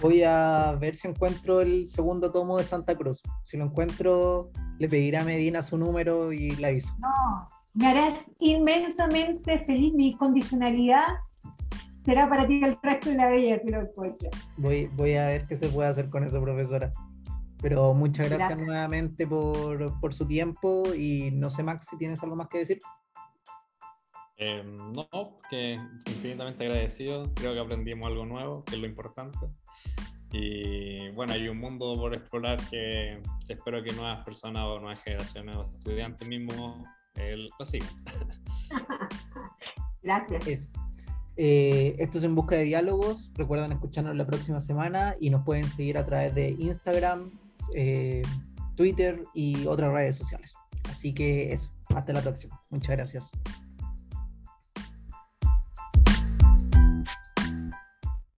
[0.00, 3.22] Voy a ver si encuentro el segundo tomo de Santa Cruz.
[3.42, 6.94] Si lo encuentro, le pediré a Medina su número y le aviso.
[6.98, 11.06] No, me harás inmensamente feliz mi condicionalidad
[11.96, 14.32] será para ti el resto de la vida si lo encuentras.
[14.56, 16.92] Voy, voy a ver qué se puede hacer con eso, profesora.
[17.60, 22.36] Pero muchas gracias, nuevamente por, por, su tiempo y no sé, Max, si tienes algo
[22.36, 22.78] más que decir.
[24.36, 27.32] Eh, no, que infinitamente agradecido.
[27.34, 29.38] Creo que aprendimos algo nuevo, que es lo importante.
[30.30, 35.56] Y bueno, hay un mundo por explorar que espero que nuevas personas o nuevas generaciones
[35.56, 36.84] o estudiantes mismos
[37.16, 37.88] eh, lo sigan.
[40.02, 40.44] Gracias.
[41.36, 43.30] Eh, esto es En Busca de Diálogos.
[43.34, 47.32] Recuerden escucharnos la próxima semana y nos pueden seguir a través de Instagram,
[47.74, 48.22] eh,
[48.76, 50.54] Twitter y otras redes sociales.
[50.90, 52.60] Así que eso, hasta la próxima.
[52.70, 53.30] Muchas gracias.